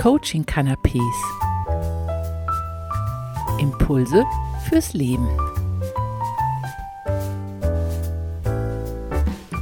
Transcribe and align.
Coaching 0.00 0.44
Canapés. 0.44 1.00
Impulse 3.58 4.24
fürs 4.68 4.92
Leben. 4.92 5.26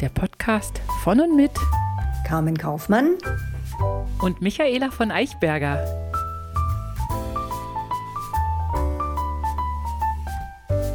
Der 0.01 0.09
Podcast 0.09 0.81
von 1.03 1.21
und 1.21 1.37
mit 1.37 1.53
Carmen 2.27 2.59
Kaufmann 2.59 3.17
und 4.21 4.43
Michaela 4.43 4.91
von 4.91 5.13
Eichberger. 5.13 6.04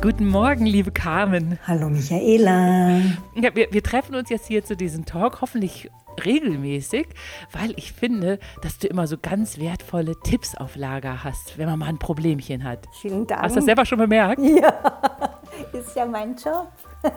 Guten 0.01 0.29
Morgen, 0.29 0.65
liebe 0.65 0.91
Carmen. 0.91 1.59
Hallo 1.67 1.89
Michaela. 1.89 2.99
Ja, 3.35 3.53
wir, 3.53 3.67
wir 3.71 3.83
treffen 3.83 4.15
uns 4.15 4.29
jetzt 4.29 4.47
hier 4.47 4.63
zu 4.63 4.77
diesem 4.77 5.05
Talk, 5.05 5.41
hoffentlich 5.41 5.89
regelmäßig, 6.23 7.07
weil 7.51 7.73
ich 7.75 7.91
finde, 7.91 8.39
dass 8.61 8.77
du 8.79 8.87
immer 8.87 9.07
so 9.07 9.17
ganz 9.17 9.57
wertvolle 9.57 10.17
Tipps 10.21 10.55
auf 10.55 10.77
Lager 10.77 11.25
hast, 11.25 11.57
wenn 11.57 11.67
man 11.67 11.79
mal 11.79 11.87
ein 11.87 11.99
Problemchen 11.99 12.63
hat. 12.63 12.87
Vielen 13.01 13.27
Dank. 13.27 13.41
Hast 13.41 13.55
du 13.55 13.59
das 13.59 13.65
selber 13.65 13.85
schon 13.85 13.97
bemerkt? 13.97 14.39
Ja, 14.41 15.41
ist 15.73 15.93
ja 15.97 16.05
mein 16.05 16.35
Job. 16.35 16.71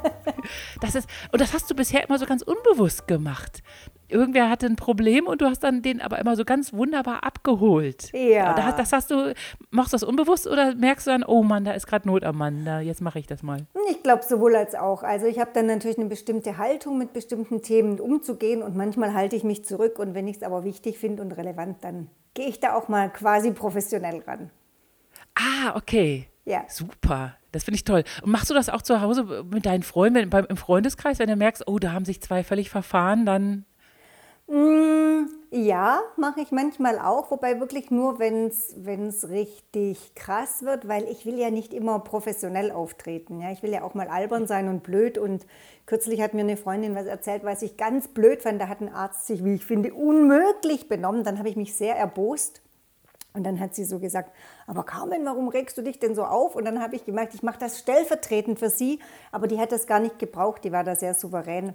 Das 0.80 0.96
ist, 0.96 1.08
und 1.30 1.40
das 1.40 1.52
hast 1.52 1.70
du 1.70 1.74
bisher 1.74 2.04
immer 2.08 2.18
so 2.18 2.26
ganz 2.26 2.42
unbewusst 2.42 3.06
gemacht. 3.06 3.62
Irgendwer 4.12 4.48
hatte 4.48 4.66
ein 4.66 4.76
Problem 4.76 5.26
und 5.26 5.40
du 5.40 5.46
hast 5.46 5.60
dann 5.64 5.82
den 5.82 6.00
aber 6.00 6.18
immer 6.18 6.36
so 6.36 6.44
ganz 6.44 6.72
wunderbar 6.72 7.24
abgeholt. 7.24 8.10
Ja. 8.12 8.54
Das, 8.54 8.76
das 8.76 8.92
hast 8.92 9.10
du, 9.10 9.34
machst 9.70 9.92
du 9.92 9.96
das 9.96 10.02
unbewusst 10.02 10.46
oder 10.46 10.74
merkst 10.74 11.06
du 11.06 11.10
dann, 11.10 11.24
oh 11.24 11.42
Mann, 11.42 11.64
da 11.64 11.72
ist 11.72 11.86
gerade 11.86 12.06
Not 12.06 12.24
am 12.24 12.36
Mann, 12.36 12.64
da, 12.64 12.80
jetzt 12.80 13.00
mache 13.00 13.18
ich 13.18 13.26
das 13.26 13.42
mal? 13.42 13.66
Ich 13.90 14.02
glaube 14.02 14.22
sowohl 14.22 14.54
als 14.56 14.74
auch. 14.74 15.02
Also 15.02 15.26
ich 15.26 15.38
habe 15.38 15.50
dann 15.54 15.66
natürlich 15.66 15.98
eine 15.98 16.08
bestimmte 16.08 16.58
Haltung, 16.58 16.98
mit 16.98 17.12
bestimmten 17.12 17.62
Themen 17.62 17.98
umzugehen 18.00 18.62
und 18.62 18.76
manchmal 18.76 19.14
halte 19.14 19.36
ich 19.36 19.44
mich 19.44 19.64
zurück 19.64 19.98
und 19.98 20.14
wenn 20.14 20.28
ich 20.28 20.36
es 20.36 20.42
aber 20.42 20.64
wichtig 20.64 20.98
finde 20.98 21.22
und 21.22 21.32
relevant, 21.32 21.78
dann 21.82 22.08
gehe 22.34 22.46
ich 22.46 22.60
da 22.60 22.74
auch 22.74 22.88
mal 22.88 23.10
quasi 23.10 23.50
professionell 23.52 24.22
ran. 24.26 24.50
Ah, 25.34 25.76
okay. 25.76 26.28
Ja. 26.44 26.64
Super. 26.68 27.36
Das 27.52 27.64
finde 27.64 27.76
ich 27.76 27.84
toll. 27.84 28.04
Und 28.22 28.32
machst 28.32 28.50
du 28.50 28.54
das 28.54 28.68
auch 28.68 28.82
zu 28.82 29.00
Hause 29.00 29.44
mit 29.50 29.66
deinen 29.66 29.82
Freunden, 29.82 30.30
beim, 30.30 30.46
im 30.46 30.56
Freundeskreis, 30.56 31.18
wenn 31.18 31.28
du 31.28 31.36
merkst, 31.36 31.68
oh, 31.68 31.78
da 31.78 31.92
haben 31.92 32.04
sich 32.04 32.20
zwei 32.20 32.42
völlig 32.42 32.70
verfahren, 32.70 33.26
dann. 33.26 33.64
Mm, 34.52 35.28
ja, 35.50 36.02
mache 36.18 36.42
ich 36.42 36.52
manchmal 36.52 36.98
auch, 36.98 37.30
wobei 37.30 37.58
wirklich 37.58 37.90
nur, 37.90 38.18
wenn 38.18 38.48
es 38.48 39.28
richtig 39.30 40.14
krass 40.14 40.62
wird, 40.62 40.86
weil 40.86 41.04
ich 41.04 41.24
will 41.24 41.38
ja 41.38 41.50
nicht 41.50 41.72
immer 41.72 42.00
professionell 42.00 42.70
auftreten. 42.70 43.40
Ja? 43.40 43.50
Ich 43.50 43.62
will 43.62 43.72
ja 43.72 43.82
auch 43.82 43.94
mal 43.94 44.08
albern 44.08 44.46
sein 44.46 44.68
und 44.68 44.82
blöd. 44.82 45.16
Und 45.16 45.46
kürzlich 45.86 46.20
hat 46.20 46.34
mir 46.34 46.42
eine 46.42 46.58
Freundin 46.58 46.94
was 46.94 47.06
erzählt, 47.06 47.44
was 47.44 47.62
ich 47.62 47.78
ganz 47.78 48.08
blöd 48.08 48.42
fand. 48.42 48.60
Da 48.60 48.68
hat 48.68 48.82
ein 48.82 48.92
Arzt 48.92 49.26
sich, 49.26 49.42
wie 49.42 49.54
ich 49.54 49.64
finde, 49.64 49.94
unmöglich 49.94 50.86
benommen. 50.86 51.24
Dann 51.24 51.38
habe 51.38 51.48
ich 51.48 51.56
mich 51.56 51.74
sehr 51.74 51.96
erbost. 51.96 52.60
Und 53.32 53.44
dann 53.44 53.58
hat 53.58 53.74
sie 53.74 53.84
so 53.84 53.98
gesagt, 54.00 54.32
aber 54.66 54.84
Carmen, 54.84 55.24
warum 55.24 55.48
regst 55.48 55.78
du 55.78 55.82
dich 55.82 55.98
denn 55.98 56.14
so 56.14 56.24
auf? 56.24 56.56
Und 56.56 56.66
dann 56.66 56.82
habe 56.82 56.94
ich 56.96 57.06
gemerkt, 57.06 57.32
ich 57.32 57.42
mache 57.42 57.58
das 57.58 57.78
stellvertretend 57.78 58.58
für 58.58 58.68
sie, 58.68 58.98
aber 59.30 59.46
die 59.46 59.58
hat 59.58 59.72
das 59.72 59.86
gar 59.86 60.00
nicht 60.00 60.18
gebraucht, 60.18 60.62
die 60.64 60.72
war 60.72 60.84
da 60.84 60.94
sehr 60.94 61.14
souverän. 61.14 61.72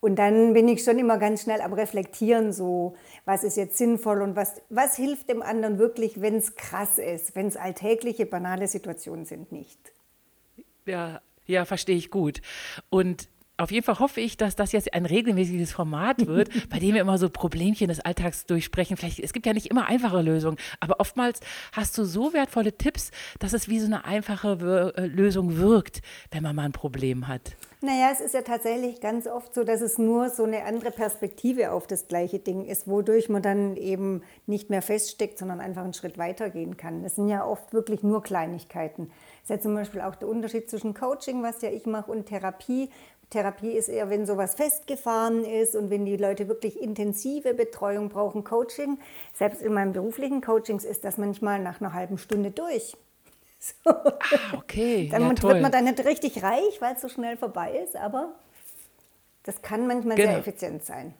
Und 0.00 0.16
dann 0.16 0.54
bin 0.54 0.68
ich 0.68 0.84
schon 0.84 0.98
immer 0.98 1.18
ganz 1.18 1.42
schnell 1.42 1.60
am 1.60 1.72
Reflektieren, 1.72 2.52
so 2.52 2.94
was 3.24 3.42
ist 3.42 3.56
jetzt 3.56 3.76
sinnvoll 3.76 4.22
und 4.22 4.36
was, 4.36 4.62
was 4.70 4.94
hilft 4.96 5.28
dem 5.28 5.42
anderen 5.42 5.78
wirklich, 5.78 6.20
wenn 6.20 6.36
es 6.36 6.54
krass 6.54 6.98
ist, 6.98 7.34
wenn 7.34 7.48
es 7.48 7.56
alltägliche, 7.56 8.24
banale 8.24 8.68
Situationen 8.68 9.24
sind, 9.24 9.50
nicht. 9.50 9.92
Ja, 10.86 11.20
ja, 11.46 11.64
verstehe 11.64 11.96
ich 11.96 12.10
gut. 12.10 12.40
Und 12.90 13.28
auf 13.58 13.70
jeden 13.70 13.84
Fall 13.84 13.98
hoffe 13.98 14.20
ich, 14.20 14.36
dass 14.36 14.56
das 14.56 14.72
jetzt 14.72 14.94
ein 14.94 15.04
regelmäßiges 15.04 15.72
Format 15.72 16.26
wird, 16.26 16.48
bei 16.70 16.78
dem 16.78 16.94
wir 16.94 17.00
immer 17.00 17.18
so 17.18 17.28
Problemchen 17.28 17.88
des 17.88 18.00
Alltags 18.00 18.46
durchsprechen. 18.46 18.96
Vielleicht, 18.96 19.18
es 19.18 19.32
gibt 19.32 19.46
ja 19.46 19.52
nicht 19.52 19.66
immer 19.66 19.86
einfache 19.86 20.22
Lösungen, 20.22 20.56
aber 20.80 21.00
oftmals 21.00 21.40
hast 21.72 21.98
du 21.98 22.04
so 22.04 22.32
wertvolle 22.32 22.72
Tipps, 22.72 23.10
dass 23.40 23.52
es 23.52 23.68
wie 23.68 23.80
so 23.80 23.86
eine 23.86 24.04
einfache 24.04 24.60
Wir 24.60 24.92
äh, 24.96 25.06
Lösung 25.06 25.56
wirkt, 25.56 26.00
wenn 26.30 26.42
man 26.42 26.56
mal 26.56 26.62
ein 26.62 26.72
Problem 26.72 27.28
hat. 27.28 27.56
Naja, 27.80 28.10
es 28.12 28.18
ist 28.18 28.34
ja 28.34 28.42
tatsächlich 28.42 29.00
ganz 29.00 29.28
oft 29.28 29.54
so, 29.54 29.62
dass 29.62 29.82
es 29.82 29.98
nur 29.98 30.30
so 30.30 30.42
eine 30.42 30.64
andere 30.64 30.90
Perspektive 30.90 31.70
auf 31.70 31.86
das 31.86 32.08
gleiche 32.08 32.40
Ding 32.40 32.64
ist, 32.64 32.88
wodurch 32.88 33.28
man 33.28 33.40
dann 33.40 33.76
eben 33.76 34.22
nicht 34.46 34.68
mehr 34.68 34.82
feststeckt, 34.82 35.38
sondern 35.38 35.60
einfach 35.60 35.84
einen 35.84 35.94
Schritt 35.94 36.18
weitergehen 36.18 36.76
kann. 36.76 37.04
Das 37.04 37.14
sind 37.14 37.28
ja 37.28 37.46
oft 37.46 37.72
wirklich 37.72 38.02
nur 38.02 38.24
Kleinigkeiten. 38.24 39.12
Das 39.42 39.42
ist 39.44 39.50
ja 39.50 39.60
zum 39.60 39.74
Beispiel 39.74 40.00
auch 40.00 40.16
der 40.16 40.26
Unterschied 40.26 40.68
zwischen 40.68 40.92
Coaching, 40.92 41.44
was 41.44 41.62
ja 41.62 41.70
ich 41.70 41.86
mache, 41.86 42.10
und 42.10 42.26
Therapie. 42.26 42.90
Therapie 43.30 43.72
ist 43.72 43.88
eher, 43.88 44.08
wenn 44.08 44.24
sowas 44.24 44.54
festgefahren 44.54 45.44
ist 45.44 45.76
und 45.76 45.90
wenn 45.90 46.06
die 46.06 46.16
Leute 46.16 46.48
wirklich 46.48 46.80
intensive 46.80 47.52
Betreuung 47.52 48.08
brauchen. 48.08 48.42
Coaching, 48.42 48.98
selbst 49.34 49.60
in 49.60 49.74
meinen 49.74 49.92
beruflichen 49.92 50.40
Coachings 50.40 50.84
ist 50.84 51.04
das 51.04 51.18
manchmal 51.18 51.58
nach 51.60 51.80
einer 51.80 51.92
halben 51.92 52.18
Stunde 52.18 52.50
durch. 52.50 52.96
So. 53.60 53.90
Ah, 53.90 54.56
okay. 54.56 55.08
Dann 55.10 55.22
ja, 55.22 55.42
wird 55.42 55.60
man 55.60 55.72
dann 55.72 55.82
nicht 55.82 56.04
richtig 56.04 56.44
reich, 56.44 56.80
weil 56.80 56.94
es 56.94 57.02
so 57.02 57.08
schnell 57.08 57.36
vorbei 57.36 57.76
ist, 57.82 57.96
aber 57.96 58.36
das 59.42 59.62
kann 59.62 59.88
manchmal 59.88 60.16
genau. 60.16 60.28
sehr 60.28 60.38
effizient 60.38 60.84
sein. 60.84 61.12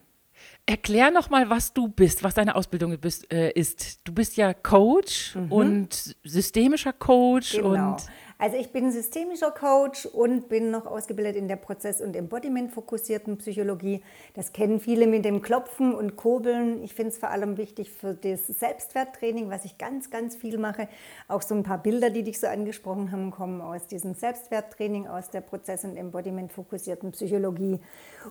Erklär 0.65 1.11
noch 1.11 1.31
mal, 1.31 1.51
was 1.51 1.73
du 1.73 1.89
bist, 1.89 2.23
was 2.23 2.35
deine 2.35 2.55
Ausbildung 2.55 2.97
bist, 2.99 3.33
äh, 3.33 3.51
ist. 3.51 4.07
Du 4.07 4.13
bist 4.13 4.37
ja 4.37 4.55
Coach 4.55 5.35
mhm. 5.35 5.51
und 5.51 6.17
systemischer 6.23 6.93
Coach 6.93 7.53
genau. 7.57 7.71
und 7.71 8.07
also 8.41 8.57
ich 8.57 8.71
bin 8.71 8.93
systemischer 8.93 9.51
Coach 9.51 10.07
und 10.07 10.49
bin 10.49 10.71
noch 10.71 10.87
ausgebildet 10.87 11.35
in 11.35 11.49
der 11.49 11.57
Prozess- 11.57 12.01
und 12.01 12.15
Embodiment-fokussierten 12.15 13.39
Psychologie. 13.39 14.01
Das 14.35 14.53
kennen 14.53 14.79
viele 14.79 15.09
mit 15.09 15.25
dem 15.25 15.43
Klopfen 15.43 15.93
und 15.93 16.15
Kurbeln. 16.15 16.81
Ich 16.85 16.95
finde 16.95 17.11
es 17.11 17.19
vor 17.19 17.31
allem 17.31 17.57
wichtig 17.57 17.91
für 17.91 18.15
das 18.15 18.47
Selbstwerttraining, 18.47 19.51
was 19.51 19.65
ich 19.65 19.77
ganz, 19.77 20.11
ganz 20.11 20.37
viel 20.37 20.57
mache. 20.57 20.89
Auch 21.27 21.43
so 21.43 21.57
ein 21.57 21.65
paar 21.65 21.79
Bilder, 21.79 22.11
die 22.11 22.23
dich 22.23 22.39
so 22.39 22.47
angesprochen 22.47 23.11
haben, 23.11 23.33
kommen 23.33 23.61
aus 23.61 23.89
diesem 23.89 24.15
Selbstwerttraining, 24.15 25.09
aus 25.09 25.31
der 25.31 25.41
Prozess- 25.41 25.83
und 25.83 25.97
Embodiment-fokussierten 25.97 27.11
Psychologie. 27.11 27.81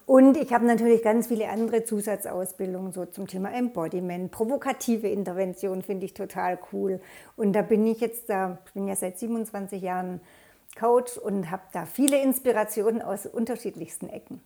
Und 0.05 0.37
ich 0.37 0.53
habe 0.53 0.65
natürlich 0.65 1.03
ganz 1.03 1.27
viele 1.27 1.49
andere 1.49 1.83
Zusatzausbildungen 1.83 2.93
so 2.93 3.05
zum 3.05 3.27
Thema 3.27 3.51
Embodiment, 3.53 4.31
provokative 4.31 5.09
Intervention 5.09 5.81
finde 5.81 6.05
ich 6.05 6.13
total 6.13 6.57
cool. 6.71 7.01
Und 7.35 7.51
da 7.53 7.61
bin 7.61 7.85
ich 7.85 7.99
jetzt 7.99 8.29
da, 8.29 8.59
ich 8.65 8.73
bin 8.73 8.87
ja 8.87 8.95
seit 8.95 9.19
27 9.19 9.81
Jahren 9.81 9.96
Jahren 9.97 10.21
Coach 10.77 11.17
und 11.17 11.49
habe 11.49 11.63
da 11.73 11.85
viele 11.85 12.21
Inspirationen 12.21 13.01
aus 13.01 13.25
unterschiedlichsten 13.25 14.09
Ecken. 14.09 14.41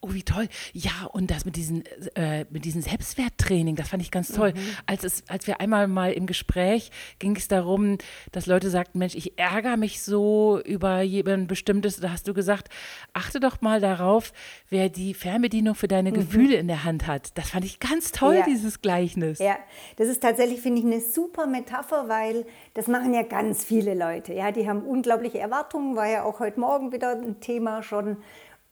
Oh, 0.00 0.12
wie 0.12 0.22
toll. 0.22 0.46
Ja, 0.72 1.08
und 1.10 1.28
das 1.28 1.44
mit 1.44 1.56
diesem 1.56 1.82
äh, 2.14 2.44
mit 2.50 2.64
diesem 2.64 2.82
Selbstwerttraining, 2.82 3.74
das 3.74 3.88
fand 3.88 4.00
ich 4.00 4.12
ganz 4.12 4.28
toll. 4.30 4.52
Mhm. 4.52 4.60
Als, 4.86 5.02
es, 5.02 5.24
als 5.26 5.48
wir 5.48 5.60
einmal 5.60 5.88
mal 5.88 6.12
im 6.12 6.26
Gespräch 6.26 6.92
ging 7.18 7.34
es 7.34 7.48
darum, 7.48 7.98
dass 8.30 8.46
Leute 8.46 8.70
sagten, 8.70 9.00
Mensch, 9.00 9.16
ich 9.16 9.36
ärgere 9.40 9.76
mich 9.76 10.00
so 10.00 10.60
über 10.64 11.00
jemand 11.00 11.48
bestimmtes, 11.48 11.98
da 11.98 12.12
hast 12.12 12.28
du 12.28 12.34
gesagt, 12.34 12.68
achte 13.12 13.40
doch 13.40 13.60
mal 13.60 13.80
darauf, 13.80 14.32
wer 14.70 14.88
die 14.88 15.14
Fernbedienung 15.14 15.74
für 15.74 15.88
deine 15.88 16.10
mhm. 16.10 16.14
Gefühle 16.14 16.54
in 16.54 16.68
der 16.68 16.84
Hand 16.84 17.08
hat. 17.08 17.36
Das 17.36 17.50
fand 17.50 17.64
ich 17.64 17.80
ganz 17.80 18.12
toll, 18.12 18.36
ja. 18.36 18.44
dieses 18.44 18.80
Gleichnis. 18.80 19.40
Ja, 19.40 19.58
das 19.96 20.06
ist 20.06 20.22
tatsächlich, 20.22 20.60
finde 20.60 20.78
ich, 20.78 20.86
eine 20.86 21.00
super 21.00 21.48
Metapher, 21.48 22.08
weil 22.08 22.46
das 22.74 22.86
machen 22.86 23.14
ja 23.14 23.22
ganz 23.22 23.64
viele 23.64 23.94
Leute. 23.94 24.32
Ja, 24.32 24.52
die 24.52 24.68
haben 24.68 24.82
unglaubliche 24.82 25.40
Erwartungen, 25.40 25.96
war 25.96 26.08
ja 26.08 26.22
auch 26.22 26.38
heute 26.38 26.60
Morgen 26.60 26.92
wieder 26.92 27.10
ein 27.10 27.40
Thema 27.40 27.82
schon 27.82 28.18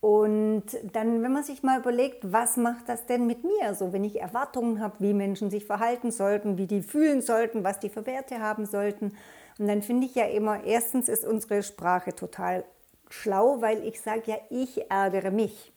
und 0.00 0.64
dann, 0.92 1.22
wenn 1.22 1.32
man 1.32 1.42
sich 1.42 1.62
mal 1.62 1.80
überlegt, 1.80 2.32
was 2.32 2.56
macht 2.56 2.88
das 2.88 3.06
denn 3.06 3.26
mit 3.26 3.44
mir? 3.44 3.74
So, 3.74 3.92
wenn 3.92 4.04
ich 4.04 4.20
Erwartungen 4.20 4.80
habe, 4.80 4.96
wie 4.98 5.14
Menschen 5.14 5.50
sich 5.50 5.64
verhalten 5.64 6.10
sollten, 6.10 6.58
wie 6.58 6.66
die 6.66 6.82
fühlen 6.82 7.22
sollten, 7.22 7.64
was 7.64 7.80
die 7.80 7.88
für 7.88 8.06
Werte 8.06 8.40
haben 8.40 8.66
sollten. 8.66 9.16
Und 9.58 9.68
dann 9.68 9.82
finde 9.82 10.06
ich 10.06 10.14
ja 10.14 10.26
immer, 10.26 10.64
erstens 10.64 11.08
ist 11.08 11.24
unsere 11.24 11.62
Sprache 11.62 12.14
total 12.14 12.64
schlau, 13.08 13.62
weil 13.62 13.84
ich 13.86 14.00
sage 14.00 14.22
ja, 14.26 14.36
ich 14.50 14.90
ärgere 14.90 15.30
mich. 15.30 15.72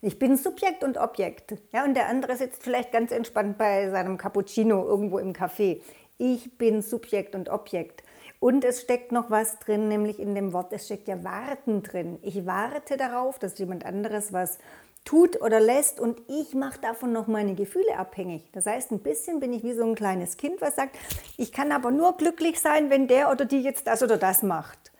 Ich 0.00 0.20
bin 0.20 0.36
Subjekt 0.36 0.84
und 0.84 0.96
Objekt. 0.96 1.56
Ja, 1.72 1.84
und 1.84 1.94
der 1.94 2.08
andere 2.08 2.36
sitzt 2.36 2.62
vielleicht 2.62 2.92
ganz 2.92 3.10
entspannt 3.10 3.58
bei 3.58 3.90
seinem 3.90 4.16
Cappuccino 4.16 4.84
irgendwo 4.86 5.18
im 5.18 5.32
Café. 5.32 5.80
Ich 6.18 6.56
bin 6.56 6.82
Subjekt 6.82 7.34
und 7.34 7.48
Objekt. 7.48 8.04
Und 8.40 8.64
es 8.64 8.82
steckt 8.82 9.10
noch 9.10 9.30
was 9.30 9.58
drin, 9.58 9.88
nämlich 9.88 10.20
in 10.20 10.34
dem 10.34 10.52
Wort, 10.52 10.72
es 10.72 10.86
steckt 10.86 11.08
ja 11.08 11.24
Warten 11.24 11.82
drin. 11.82 12.18
Ich 12.22 12.46
warte 12.46 12.96
darauf, 12.96 13.38
dass 13.38 13.58
jemand 13.58 13.84
anderes 13.84 14.32
was 14.32 14.58
tut 15.04 15.40
oder 15.40 15.58
lässt 15.58 16.00
und 16.00 16.20
ich 16.28 16.54
mache 16.54 16.80
davon 16.80 17.12
noch 17.12 17.26
meine 17.26 17.54
Gefühle 17.54 17.96
abhängig. 17.96 18.44
Das 18.52 18.66
heißt, 18.66 18.92
ein 18.92 19.00
bisschen 19.00 19.40
bin 19.40 19.52
ich 19.52 19.64
wie 19.64 19.72
so 19.72 19.82
ein 19.82 19.94
kleines 19.94 20.36
Kind, 20.36 20.60
was 20.60 20.76
sagt, 20.76 20.96
ich 21.36 21.50
kann 21.50 21.72
aber 21.72 21.90
nur 21.90 22.16
glücklich 22.16 22.60
sein, 22.60 22.90
wenn 22.90 23.08
der 23.08 23.30
oder 23.30 23.44
die 23.44 23.60
jetzt 23.60 23.86
das 23.86 24.02
oder 24.02 24.18
das 24.18 24.42
macht. 24.42 24.92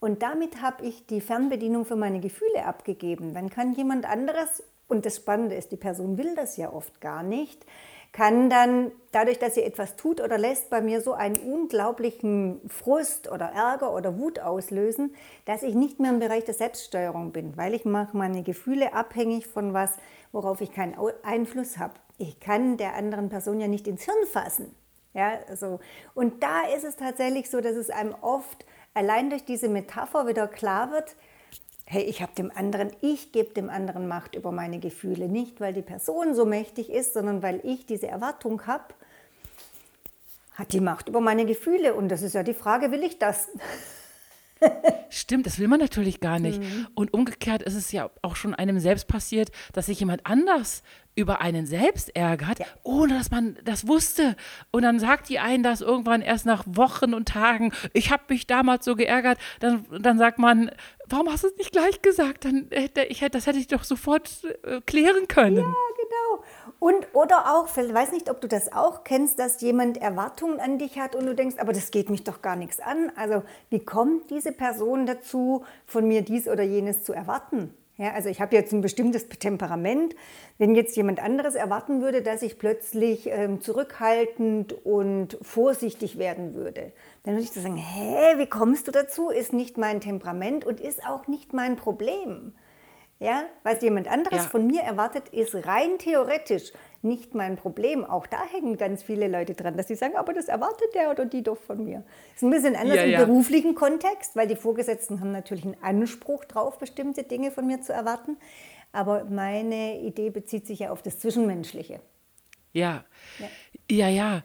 Und 0.00 0.22
damit 0.22 0.60
habe 0.60 0.84
ich 0.84 1.06
die 1.06 1.22
Fernbedienung 1.22 1.86
für 1.86 1.96
meine 1.96 2.20
Gefühle 2.20 2.66
abgegeben. 2.66 3.32
Dann 3.32 3.48
kann 3.48 3.72
jemand 3.72 4.04
anderes, 4.04 4.62
und 4.86 5.06
das 5.06 5.16
Spannende 5.16 5.54
ist, 5.54 5.72
die 5.72 5.76
Person 5.76 6.18
will 6.18 6.34
das 6.36 6.58
ja 6.58 6.70
oft 6.70 7.00
gar 7.00 7.22
nicht, 7.22 7.64
kann 8.14 8.48
dann 8.48 8.92
dadurch, 9.10 9.40
dass 9.40 9.56
sie 9.56 9.64
etwas 9.64 9.96
tut 9.96 10.20
oder 10.20 10.38
lässt, 10.38 10.70
bei 10.70 10.80
mir 10.80 11.00
so 11.00 11.14
einen 11.14 11.36
unglaublichen 11.36 12.60
Frust 12.68 13.30
oder 13.30 13.46
Ärger 13.46 13.92
oder 13.92 14.16
Wut 14.16 14.38
auslösen, 14.38 15.16
dass 15.46 15.64
ich 15.64 15.74
nicht 15.74 15.98
mehr 15.98 16.12
im 16.12 16.20
Bereich 16.20 16.44
der 16.44 16.54
Selbststeuerung 16.54 17.32
bin, 17.32 17.56
weil 17.56 17.74
ich 17.74 17.84
mache 17.84 18.16
meine 18.16 18.44
Gefühle 18.44 18.94
abhängig 18.94 19.48
von 19.48 19.74
was, 19.74 19.96
worauf 20.30 20.60
ich 20.60 20.72
keinen 20.72 20.96
Einfluss 21.24 21.78
habe. 21.78 21.94
Ich 22.16 22.38
kann 22.38 22.76
der 22.76 22.94
anderen 22.94 23.30
Person 23.30 23.60
ja 23.60 23.66
nicht 23.66 23.88
ins 23.88 24.04
Hirn 24.04 24.26
fassen. 24.30 24.72
Ja, 25.12 25.32
so. 25.56 25.80
Und 26.14 26.44
da 26.44 26.68
ist 26.74 26.84
es 26.84 26.94
tatsächlich 26.94 27.50
so, 27.50 27.60
dass 27.60 27.74
es 27.74 27.90
einem 27.90 28.14
oft 28.20 28.64
allein 28.94 29.28
durch 29.28 29.44
diese 29.44 29.68
Metapher 29.68 30.28
wieder 30.28 30.46
klar 30.46 30.92
wird, 30.92 31.16
hey, 31.84 32.02
ich 32.02 32.22
habe 32.22 32.32
dem 32.34 32.50
anderen, 32.54 32.90
ich 33.00 33.32
gebe 33.32 33.52
dem 33.52 33.68
anderen 33.68 34.08
Macht 34.08 34.34
über 34.34 34.52
meine 34.52 34.78
Gefühle. 34.78 35.28
Nicht, 35.28 35.60
weil 35.60 35.72
die 35.72 35.82
Person 35.82 36.34
so 36.34 36.44
mächtig 36.44 36.90
ist, 36.90 37.14
sondern 37.14 37.42
weil 37.42 37.60
ich 37.62 37.86
diese 37.86 38.08
Erwartung 38.08 38.66
habe, 38.66 38.94
hat 40.54 40.72
die 40.72 40.80
Macht 40.80 41.08
über 41.08 41.20
meine 41.20 41.44
Gefühle. 41.46 41.94
Und 41.94 42.08
das 42.08 42.22
ist 42.22 42.34
ja 42.34 42.42
die 42.42 42.54
Frage, 42.54 42.90
will 42.90 43.02
ich 43.02 43.18
das? 43.18 43.48
Stimmt, 45.10 45.46
das 45.46 45.58
will 45.58 45.68
man 45.68 45.80
natürlich 45.80 46.20
gar 46.20 46.38
nicht. 46.38 46.60
Mhm. 46.60 46.86
Und 46.94 47.14
umgekehrt 47.14 47.62
ist 47.62 47.74
es 47.74 47.92
ja 47.92 48.10
auch 48.22 48.36
schon 48.36 48.54
einem 48.54 48.80
selbst 48.80 49.06
passiert, 49.06 49.50
dass 49.72 49.86
sich 49.86 50.00
jemand 50.00 50.26
anders 50.26 50.82
über 51.16 51.40
einen 51.40 51.66
selbst 51.66 52.14
ärgert, 52.16 52.58
ja. 52.58 52.66
ohne 52.82 53.14
dass 53.14 53.30
man 53.30 53.56
das 53.64 53.86
wusste. 53.86 54.36
Und 54.72 54.82
dann 54.82 54.98
sagt 54.98 55.28
die 55.28 55.38
einen 55.38 55.62
das 55.62 55.80
irgendwann 55.80 56.22
erst 56.22 56.44
nach 56.46 56.64
Wochen 56.66 57.14
und 57.14 57.28
Tagen, 57.28 57.72
ich 57.92 58.10
habe 58.10 58.24
mich 58.28 58.46
damals 58.46 58.84
so 58.84 58.96
geärgert. 58.96 59.38
Dann, 59.60 59.84
dann 60.00 60.18
sagt 60.18 60.38
man, 60.38 60.70
warum 61.06 61.30
hast 61.30 61.44
du 61.44 61.48
es 61.48 61.56
nicht 61.56 61.72
gleich 61.72 62.02
gesagt? 62.02 62.44
Dann 62.44 62.66
hätte 62.70 63.04
ich, 63.04 63.20
das 63.20 63.46
hätte 63.46 63.58
ich 63.58 63.68
doch 63.68 63.84
sofort 63.84 64.30
äh, 64.64 64.80
klären 64.80 65.28
können. 65.28 65.58
Ja. 65.58 65.74
Und 66.78 67.06
oder 67.12 67.54
auch, 67.54 67.68
ich 67.76 67.94
weiß 67.94 68.12
nicht, 68.12 68.30
ob 68.30 68.40
du 68.40 68.48
das 68.48 68.72
auch 68.72 69.04
kennst, 69.04 69.38
dass 69.38 69.60
jemand 69.60 69.98
Erwartungen 69.98 70.60
an 70.60 70.78
dich 70.78 70.98
hat 70.98 71.14
und 71.14 71.26
du 71.26 71.34
denkst, 71.34 71.56
aber 71.58 71.72
das 71.72 71.90
geht 71.90 72.10
mich 72.10 72.24
doch 72.24 72.42
gar 72.42 72.56
nichts 72.56 72.80
an. 72.80 73.12
Also 73.16 73.42
wie 73.70 73.84
kommt 73.84 74.30
diese 74.30 74.52
Person 74.52 75.06
dazu, 75.06 75.64
von 75.86 76.06
mir 76.06 76.22
dies 76.22 76.48
oder 76.48 76.62
jenes 76.62 77.04
zu 77.04 77.12
erwarten? 77.12 77.74
Ja, 77.96 78.12
also 78.12 78.28
ich 78.28 78.40
habe 78.40 78.56
jetzt 78.56 78.72
ein 78.72 78.80
bestimmtes 78.80 79.28
Temperament. 79.28 80.16
Wenn 80.58 80.74
jetzt 80.74 80.96
jemand 80.96 81.22
anderes 81.22 81.54
erwarten 81.54 82.02
würde, 82.02 82.22
dass 82.22 82.42
ich 82.42 82.58
plötzlich 82.58 83.28
ähm, 83.28 83.60
zurückhaltend 83.60 84.72
und 84.84 85.38
vorsichtig 85.42 86.18
werden 86.18 86.54
würde, 86.54 86.92
dann 87.22 87.34
würde 87.34 87.44
ich 87.44 87.52
sagen, 87.52 87.76
hä, 87.76 88.38
wie 88.38 88.48
kommst 88.48 88.88
du 88.88 88.90
dazu? 88.90 89.30
Ist 89.30 89.52
nicht 89.52 89.78
mein 89.78 90.00
Temperament 90.00 90.64
und 90.64 90.80
ist 90.80 91.06
auch 91.06 91.28
nicht 91.28 91.52
mein 91.52 91.76
Problem. 91.76 92.52
Ja, 93.20 93.44
was 93.62 93.80
jemand 93.80 94.08
anderes 94.08 94.44
ja. 94.44 94.48
von 94.48 94.66
mir 94.66 94.82
erwartet, 94.82 95.28
ist 95.28 95.54
rein 95.66 95.98
theoretisch 95.98 96.72
nicht 97.02 97.34
mein 97.34 97.56
Problem. 97.56 98.04
Auch 98.04 98.26
da 98.26 98.42
hängen 98.50 98.76
ganz 98.76 99.02
viele 99.02 99.28
Leute 99.28 99.54
dran, 99.54 99.76
dass 99.76 99.88
sie 99.88 99.94
sagen, 99.94 100.16
aber 100.16 100.32
das 100.32 100.48
erwartet 100.48 100.94
der 100.94 101.10
oder 101.10 101.24
die 101.24 101.42
doch 101.42 101.58
von 101.58 101.84
mir. 101.84 102.02
Das 102.32 102.36
ist 102.36 102.42
ein 102.42 102.50
bisschen 102.50 102.76
anders 102.76 102.96
ja, 102.96 103.02
im 103.04 103.10
ja. 103.10 103.24
beruflichen 103.24 103.74
Kontext, 103.74 104.34
weil 104.34 104.48
die 104.48 104.56
Vorgesetzten 104.56 105.20
haben 105.20 105.30
natürlich 105.30 105.64
einen 105.64 105.76
Anspruch 105.82 106.44
drauf, 106.44 106.78
bestimmte 106.78 107.22
Dinge 107.22 107.50
von 107.50 107.66
mir 107.66 107.82
zu 107.82 107.92
erwarten. 107.92 108.36
Aber 108.92 109.24
meine 109.24 110.00
Idee 110.00 110.30
bezieht 110.30 110.66
sich 110.66 110.80
ja 110.80 110.90
auf 110.90 111.02
das 111.02 111.18
Zwischenmenschliche. 111.18 112.00
Ja, 112.72 113.04
ja, 113.38 113.48
ja. 113.90 114.08
ja. 114.08 114.42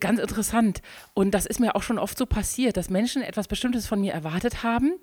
Ganz 0.00 0.20
interessant. 0.20 0.82
Und 1.14 1.32
das 1.32 1.46
ist 1.46 1.60
mir 1.60 1.74
auch 1.74 1.82
schon 1.82 1.98
oft 1.98 2.18
so 2.18 2.26
passiert, 2.26 2.76
dass 2.76 2.90
Menschen 2.90 3.22
etwas 3.22 3.48
Bestimmtes 3.48 3.86
von 3.86 4.00
mir 4.00 4.12
erwartet 4.12 4.62
haben 4.62 4.94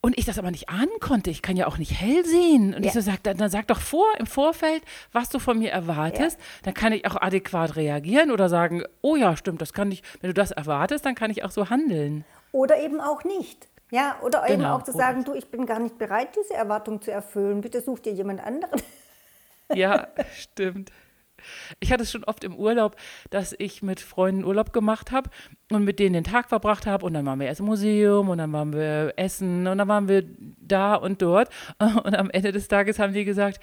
und 0.00 0.16
ich 0.16 0.24
das 0.24 0.38
aber 0.38 0.50
nicht 0.50 0.68
ahnen 0.68 1.00
konnte. 1.00 1.30
Ich 1.30 1.42
kann 1.42 1.56
ja 1.56 1.66
auch 1.66 1.78
nicht 1.78 2.00
hell 2.00 2.24
sehen. 2.24 2.74
Und 2.74 2.82
ja. 2.82 2.88
ich 2.88 2.92
so 2.92 3.00
sag, 3.00 3.22
dann, 3.24 3.36
dann, 3.36 3.50
sag 3.50 3.66
doch 3.66 3.80
vor 3.80 4.06
im 4.18 4.26
Vorfeld, 4.26 4.82
was 5.12 5.28
du 5.28 5.38
von 5.38 5.58
mir 5.58 5.72
erwartest. 5.72 6.38
Ja. 6.38 6.44
Dann 6.64 6.74
kann 6.74 6.92
ich 6.92 7.06
auch 7.06 7.20
adäquat 7.20 7.76
reagieren 7.76 8.30
oder 8.30 8.48
sagen, 8.48 8.84
oh 9.02 9.16
ja, 9.16 9.36
stimmt, 9.36 9.60
das 9.60 9.72
kann 9.72 9.90
ich, 9.90 10.02
wenn 10.20 10.30
du 10.30 10.34
das 10.34 10.52
erwartest, 10.52 11.04
dann 11.04 11.14
kann 11.14 11.30
ich 11.30 11.44
auch 11.44 11.50
so 11.50 11.68
handeln. 11.68 12.24
Oder 12.52 12.80
eben 12.80 13.00
auch 13.00 13.24
nicht. 13.24 13.68
Ja, 13.90 14.16
oder 14.22 14.42
genau. 14.42 14.52
eben 14.52 14.64
auch 14.64 14.82
zu 14.84 14.92
sagen, 14.92 15.24
du, 15.24 15.34
ich 15.34 15.50
bin 15.50 15.66
gar 15.66 15.80
nicht 15.80 15.98
bereit, 15.98 16.28
diese 16.36 16.54
Erwartung 16.54 17.00
zu 17.00 17.10
erfüllen. 17.10 17.60
Bitte 17.60 17.80
such 17.80 18.00
dir 18.00 18.12
jemand 18.12 18.44
anderen. 18.44 18.80
Ja, 19.72 20.08
stimmt. 20.34 20.92
Ich 21.80 21.92
hatte 21.92 22.02
es 22.02 22.10
schon 22.10 22.24
oft 22.24 22.44
im 22.44 22.56
Urlaub, 22.56 22.96
dass 23.30 23.54
ich 23.58 23.82
mit 23.82 24.00
Freunden 24.00 24.44
Urlaub 24.44 24.72
gemacht 24.72 25.12
habe 25.12 25.30
und 25.70 25.84
mit 25.84 25.98
denen 25.98 26.14
den 26.14 26.24
Tag 26.24 26.48
verbracht 26.48 26.86
habe 26.86 27.04
und 27.06 27.14
dann 27.14 27.26
waren 27.26 27.40
wir 27.40 27.46
erst 27.46 27.60
im 27.60 27.66
Museum 27.66 28.28
und 28.28 28.38
dann 28.38 28.52
waren 28.52 28.72
wir 28.72 29.12
essen 29.16 29.66
und 29.66 29.78
dann 29.78 29.88
waren 29.88 30.08
wir 30.08 30.24
da 30.60 30.94
und 30.94 31.22
dort 31.22 31.48
und 31.78 32.14
am 32.14 32.30
Ende 32.30 32.52
des 32.52 32.68
Tages 32.68 32.98
haben 32.98 33.12
die 33.12 33.24
gesagt, 33.24 33.60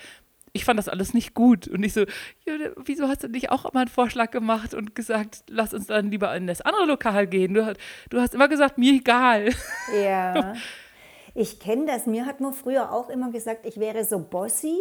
ich 0.55 0.63
fand 0.63 0.79
das 0.79 0.87
alles 0.87 1.13
nicht 1.13 1.33
gut. 1.33 1.67
Und 1.67 1.83
ich 1.83 1.91
so, 1.91 2.01
ja, 2.45 2.53
wieso 2.77 3.09
hast 3.09 3.23
du 3.23 3.27
nicht 3.27 3.51
auch 3.51 3.73
mal 3.73 3.81
einen 3.81 3.89
Vorschlag 3.89 4.31
gemacht 4.31 4.73
und 4.73 4.95
gesagt, 4.95 5.43
lass 5.49 5.73
uns 5.73 5.87
dann 5.87 6.09
lieber 6.09 6.33
in 6.33 6.47
das 6.47 6.61
andere 6.61 6.85
Lokal 6.85 7.27
gehen? 7.27 7.53
Du, 7.53 7.73
du 8.09 8.21
hast 8.21 8.33
immer 8.33 8.47
gesagt, 8.47 8.77
mir 8.77 8.93
egal. 8.93 9.49
Ja. 10.01 10.53
Ich 11.37 11.59
kenne 11.59 11.85
das. 11.85 12.05
Mir 12.05 12.25
hat 12.25 12.39
man 12.39 12.53
früher 12.53 12.93
auch 12.93 13.09
immer 13.09 13.29
gesagt, 13.29 13.65
ich 13.65 13.77
wäre 13.77 14.05
so 14.05 14.19
bossy. 14.19 14.79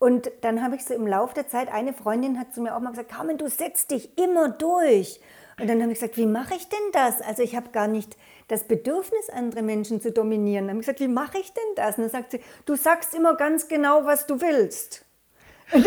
Und 0.00 0.32
dann 0.40 0.62
habe 0.62 0.76
ich 0.76 0.84
so 0.86 0.94
im 0.94 1.06
Laufe 1.06 1.34
der 1.34 1.46
Zeit, 1.46 1.70
eine 1.70 1.92
Freundin 1.92 2.40
hat 2.40 2.54
zu 2.54 2.62
mir 2.62 2.74
auch 2.74 2.80
mal 2.80 2.88
gesagt, 2.88 3.10
Carmen, 3.10 3.36
du 3.36 3.48
setzt 3.48 3.90
dich 3.90 4.18
immer 4.18 4.48
durch. 4.48 5.20
Und 5.60 5.68
dann 5.68 5.82
habe 5.82 5.92
ich 5.92 6.00
gesagt, 6.00 6.16
wie 6.16 6.24
mache 6.24 6.54
ich 6.54 6.70
denn 6.70 6.78
das? 6.92 7.20
Also 7.20 7.42
ich 7.42 7.54
habe 7.54 7.68
gar 7.68 7.86
nicht 7.86 8.16
das 8.48 8.64
Bedürfnis, 8.64 9.28
andere 9.28 9.60
Menschen 9.60 10.00
zu 10.00 10.10
dominieren. 10.10 10.64
Dann 10.64 10.70
habe 10.70 10.80
ich 10.80 10.86
gesagt, 10.86 11.00
wie 11.00 11.08
mache 11.08 11.38
ich 11.38 11.52
denn 11.52 11.74
das? 11.76 11.98
Und 11.98 12.04
dann 12.04 12.10
sagt 12.10 12.30
sie, 12.30 12.40
du 12.64 12.76
sagst 12.76 13.14
immer 13.14 13.36
ganz 13.36 13.68
genau, 13.68 14.06
was 14.06 14.26
du 14.26 14.40
willst. 14.40 15.04
Und 15.72 15.86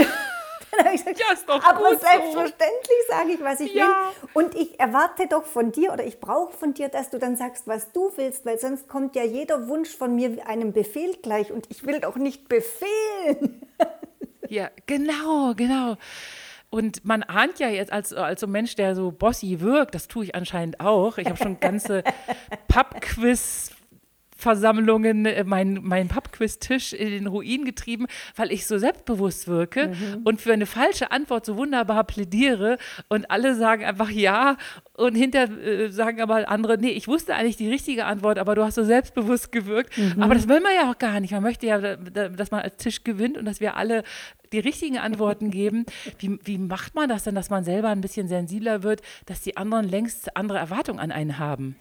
dann 0.80 0.86
habe 0.86 0.95
ich 0.95 1.06
gesagt, 1.06 1.19
ja, 1.19 1.33
ist 1.33 1.48
doch 1.48 1.63
aber 1.63 1.89
gut 1.89 2.01
selbstverständlich 2.01 3.00
so. 3.07 3.16
sage 3.16 3.31
ich, 3.31 3.44
was 3.44 3.59
ich 3.59 3.74
ja. 3.74 3.86
will. 3.86 4.30
Und 4.33 4.56
ich 4.56 4.80
erwarte 4.80 5.27
doch 5.27 5.45
von 5.45 5.71
dir 5.71 5.94
oder 5.94 6.04
ich 6.04 6.19
brauche 6.19 6.54
von 6.54 6.74
dir, 6.74 6.89
dass 6.89 7.09
du 7.09 7.19
dann 7.19 7.36
sagst, 7.36 7.68
was 7.68 7.92
du 7.92 8.12
willst, 8.16 8.45
weil 8.45 8.57
sonst 8.57 8.88
kommt 8.88 9.16
ja 9.16 9.24
jeder 9.24 9.68
Wunsch 9.68 9.95
von 9.95 10.16
mir 10.16 10.48
einem 10.48 10.71
Befehl 10.74 11.16
gleich 11.21 11.51
und 11.51 11.69
ich 11.69 11.86
will 11.86 12.00
doch 12.00 12.16
nicht 12.16 12.48
befehlen. 12.48 13.62
Ja, 14.50 14.69
genau, 14.86 15.54
genau. 15.56 15.98
Und 16.69 17.06
man 17.06 17.22
ahnt 17.22 17.60
ja 17.60 17.69
jetzt 17.69 17.92
als, 17.92 18.13
als 18.13 18.42
so 18.42 18.48
Mensch, 18.48 18.75
der 18.75 18.95
so 18.95 19.12
bossy 19.12 19.60
wirkt, 19.60 19.94
das 19.94 20.07
tue 20.07 20.25
ich 20.25 20.36
anscheinend 20.36 20.80
auch. 20.80 21.19
Ich 21.19 21.28
habe 21.28 21.38
schon 21.38 21.60
ganze 21.60 22.04
Pubquiz 22.68 23.69
Versammlungen 24.44 25.25
äh, 25.25 25.44
mein, 25.44 25.80
mein 25.81 26.10
Pappquiz-Tisch 26.10 26.94
in 26.94 27.10
den 27.10 27.28
Ruin 27.28 27.66
getrieben, 27.66 28.06
weil 28.36 28.51
ich 28.51 28.68
so 28.68 28.78
selbstbewusst 28.78 29.48
wirke 29.48 29.88
mhm. 29.88 30.22
und 30.24 30.42
für 30.42 30.54
eine 30.54 30.66
falsche 30.66 31.12
Antwort 31.12 31.45
so 31.45 31.57
wunderbar 31.57 32.04
plädiere 32.04 32.78
und 33.07 33.31
alle 33.31 33.56
sagen 33.56 33.86
einfach 33.86 34.10
ja 34.10 34.57
und 34.95 35.16
hinter 35.16 35.50
äh, 35.50 35.90
sagen 35.90 36.22
aber 36.22 36.50
andere, 36.50 36.78
nee, 36.78 36.90
ich 36.90 37.07
wusste 37.07 37.36
eigentlich 37.36 37.57
die 37.57 37.69
richtige 37.69 38.06
Antwort, 38.06 38.38
aber 38.38 38.54
du 38.54 38.63
hast 38.63 38.75
so 38.75 38.84
selbstbewusst 38.84 39.51
gewirkt. 39.51 39.98
Mhm. 39.98 40.22
Aber 40.22 40.36
das 40.36 40.48
will 40.48 40.60
man 40.60 40.74
ja 40.75 40.92
auch 40.92 40.98
gar 41.00 41.19
nicht. 41.19 41.31
Man 41.31 41.42
möchte 41.42 41.66
ja, 41.66 41.95
dass 41.95 42.51
man 42.51 42.62
als 42.62 42.78
Tisch 42.78 43.04
gewinnt 43.04 43.38
und 43.38 43.45
dass 43.45 43.60
wir 43.60 43.78
alle 43.78 44.04
die 44.51 44.60
richtigen 44.60 45.00
Antworten 45.00 45.51
geben. 45.51 45.86
Wie, 46.19 46.38
wie 46.44 46.57
macht 46.57 46.95
man 46.95 47.09
das 47.09 47.23
denn, 47.23 47.33
dass 47.33 47.50
man 47.50 47.64
selber 47.64 47.90
ein 47.90 48.02
bisschen 48.02 48.28
sensibler 48.28 48.83
wird, 48.83 49.02
dass 49.26 49.42
die 49.42 49.57
anderen 49.57 49.90
längst 49.90 50.35
andere 50.35 50.59
Erwartungen 50.59 51.00
an 51.00 51.12
einen 51.12 51.40
haben? 51.40 51.78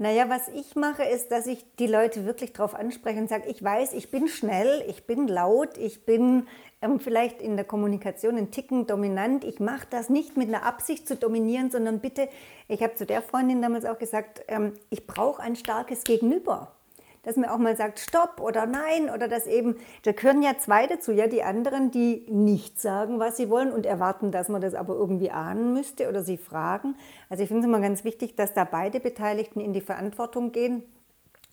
Naja, 0.00 0.30
was 0.30 0.48
ich 0.48 0.76
mache, 0.76 1.02
ist, 1.02 1.30
dass 1.30 1.46
ich 1.46 1.62
die 1.78 1.86
Leute 1.86 2.24
wirklich 2.24 2.54
darauf 2.54 2.74
anspreche 2.74 3.20
und 3.20 3.28
sage, 3.28 3.50
ich 3.50 3.62
weiß, 3.62 3.92
ich 3.92 4.10
bin 4.10 4.28
schnell, 4.28 4.82
ich 4.88 5.04
bin 5.04 5.28
laut, 5.28 5.76
ich 5.76 6.06
bin 6.06 6.46
ähm, 6.80 7.00
vielleicht 7.00 7.42
in 7.42 7.56
der 7.56 7.66
Kommunikation 7.66 8.38
ein 8.38 8.50
Ticken 8.50 8.86
dominant. 8.86 9.44
Ich 9.44 9.60
mache 9.60 9.86
das 9.90 10.08
nicht 10.08 10.38
mit 10.38 10.48
einer 10.48 10.62
Absicht 10.62 11.06
zu 11.06 11.16
dominieren, 11.16 11.70
sondern 11.70 12.00
bitte, 12.00 12.30
ich 12.66 12.82
habe 12.82 12.94
zu 12.94 13.04
der 13.04 13.20
Freundin 13.20 13.60
damals 13.60 13.84
auch 13.84 13.98
gesagt, 13.98 14.42
ähm, 14.48 14.72
ich 14.88 15.06
brauche 15.06 15.42
ein 15.42 15.54
starkes 15.54 16.04
Gegenüber 16.04 16.74
dass 17.22 17.36
man 17.36 17.50
auch 17.50 17.58
mal 17.58 17.76
sagt 17.76 18.00
Stopp 18.00 18.40
oder 18.40 18.66
Nein 18.66 19.10
oder 19.14 19.28
dass 19.28 19.46
eben, 19.46 19.76
da 20.04 20.12
gehören 20.12 20.42
ja 20.42 20.58
zwei 20.58 20.86
dazu, 20.86 21.12
ja, 21.12 21.26
die 21.26 21.42
anderen, 21.42 21.90
die 21.90 22.26
nicht 22.28 22.80
sagen, 22.80 23.18
was 23.18 23.36
sie 23.36 23.50
wollen 23.50 23.72
und 23.72 23.86
erwarten, 23.86 24.30
dass 24.30 24.48
man 24.48 24.60
das 24.60 24.74
aber 24.74 24.94
irgendwie 24.94 25.30
ahnen 25.30 25.72
müsste 25.72 26.08
oder 26.08 26.22
sie 26.22 26.38
fragen. 26.38 26.96
Also 27.28 27.42
ich 27.42 27.48
finde 27.48 27.62
es 27.62 27.66
immer 27.66 27.80
ganz 27.80 28.04
wichtig, 28.04 28.36
dass 28.36 28.54
da 28.54 28.64
beide 28.64 29.00
Beteiligten 29.00 29.60
in 29.60 29.72
die 29.72 29.80
Verantwortung 29.80 30.52
gehen 30.52 30.82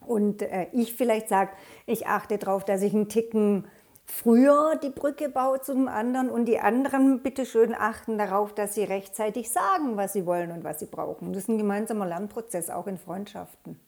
und 0.06 0.42
äh, 0.42 0.68
ich 0.72 0.94
vielleicht 0.94 1.30
sage, 1.30 1.52
ich 1.86 2.08
achte 2.08 2.38
darauf, 2.38 2.64
dass 2.66 2.82
ich 2.82 2.94
einen 2.94 3.10
Ticken 3.10 3.66
früher 4.06 4.80
die 4.82 4.90
Brücke 4.90 5.28
baue 5.28 5.62
zum 5.62 5.88
anderen 5.88 6.30
und 6.30 6.46
die 6.46 6.60
anderen 6.60 7.22
bitte 7.22 7.46
schön 7.46 7.76
achten 7.76 8.18
darauf, 8.18 8.54
dass 8.54 8.74
sie 8.74 8.84
rechtzeitig 8.84 9.52
sagen, 9.52 9.98
was 9.98 10.14
sie 10.14 10.26
wollen 10.26 10.52
und 10.52 10.64
was 10.64 10.80
sie 10.80 10.86
brauchen. 10.86 11.34
Das 11.34 11.44
ist 11.44 11.50
ein 11.50 11.58
gemeinsamer 11.58 12.06
Lernprozess, 12.06 12.70
auch 12.70 12.88
in 12.88 12.98
Freundschaften. 12.98 13.80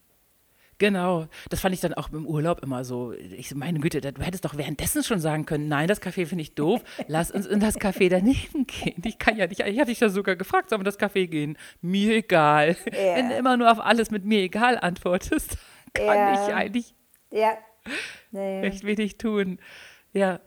Genau, 0.80 1.28
das 1.50 1.60
fand 1.60 1.76
ich 1.76 1.82
dann 1.82 1.94
auch 1.94 2.10
im 2.14 2.26
Urlaub 2.26 2.64
immer 2.64 2.86
so. 2.86 3.12
Ich 3.12 3.50
so, 3.50 3.56
meine 3.58 3.80
Güte, 3.80 4.00
du 4.00 4.22
hättest 4.22 4.46
doch 4.46 4.56
währenddessen 4.56 5.04
schon 5.04 5.20
sagen 5.20 5.46
können, 5.46 5.68
nein, 5.68 5.90
das 5.90 6.02
Café 6.02 6.26
finde 6.26 6.42
ich 6.42 6.56
doof, 6.56 6.82
lass 7.08 7.32
uns 7.32 7.46
in 7.46 7.60
das 7.60 7.78
Café 7.78 8.10
daneben 8.10 8.66
gehen. 8.68 9.02
Ich 9.04 9.20
kann 9.20 9.36
ja 9.36 9.46
nicht, 9.46 9.60
ich 9.60 9.78
hatte 9.78 9.92
dich 9.92 10.00
ja 10.00 10.08
sogar 10.08 10.38
gefragt, 10.38 10.70
sollen 10.70 10.80
wir 10.80 10.88
in 10.88 10.98
das 10.98 11.00
Café 11.00 11.28
gehen? 11.28 11.58
Mir 11.82 12.16
egal. 12.16 12.78
Ja. 12.86 13.16
Wenn 13.16 13.30
du 13.30 13.36
immer 13.36 13.58
nur 13.58 13.70
auf 13.70 13.82
alles 13.82 14.10
mit 14.10 14.24
mir 14.24 14.40
egal 14.40 14.78
antwortest, 14.78 15.58
kann 15.94 16.06
ja. 16.06 16.34
ich 16.34 16.54
eigentlich 16.56 16.96
ja. 17.32 17.58
naja. 18.32 18.62
recht 18.62 18.86
wenig 18.86 19.18
tun. 19.18 19.60
Ja, 20.14 20.40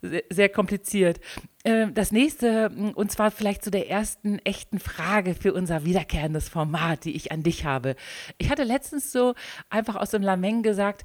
sehr, 0.00 0.48
kompliziert. 0.48 1.20
Äh, 1.64 1.88
das 1.92 2.12
nächste, 2.12 2.70
und 2.94 3.10
zwar 3.10 3.30
vielleicht 3.30 3.64
zu 3.64 3.70
der 3.70 3.90
ersten 3.90 4.38
echten 4.40 4.78
Frage 4.78 5.34
für 5.34 5.52
unser 5.52 5.84
wiederkehrendes 5.84 6.48
Format, 6.48 7.04
die 7.04 7.16
ich 7.16 7.32
an 7.32 7.42
dich 7.42 7.64
habe. 7.64 7.96
Ich 8.38 8.50
hatte 8.50 8.64
letztens 8.64 9.10
so 9.12 9.34
einfach 9.70 9.96
aus 9.96 10.10
dem 10.10 10.22
Lameng 10.22 10.62
gesagt, 10.62 11.04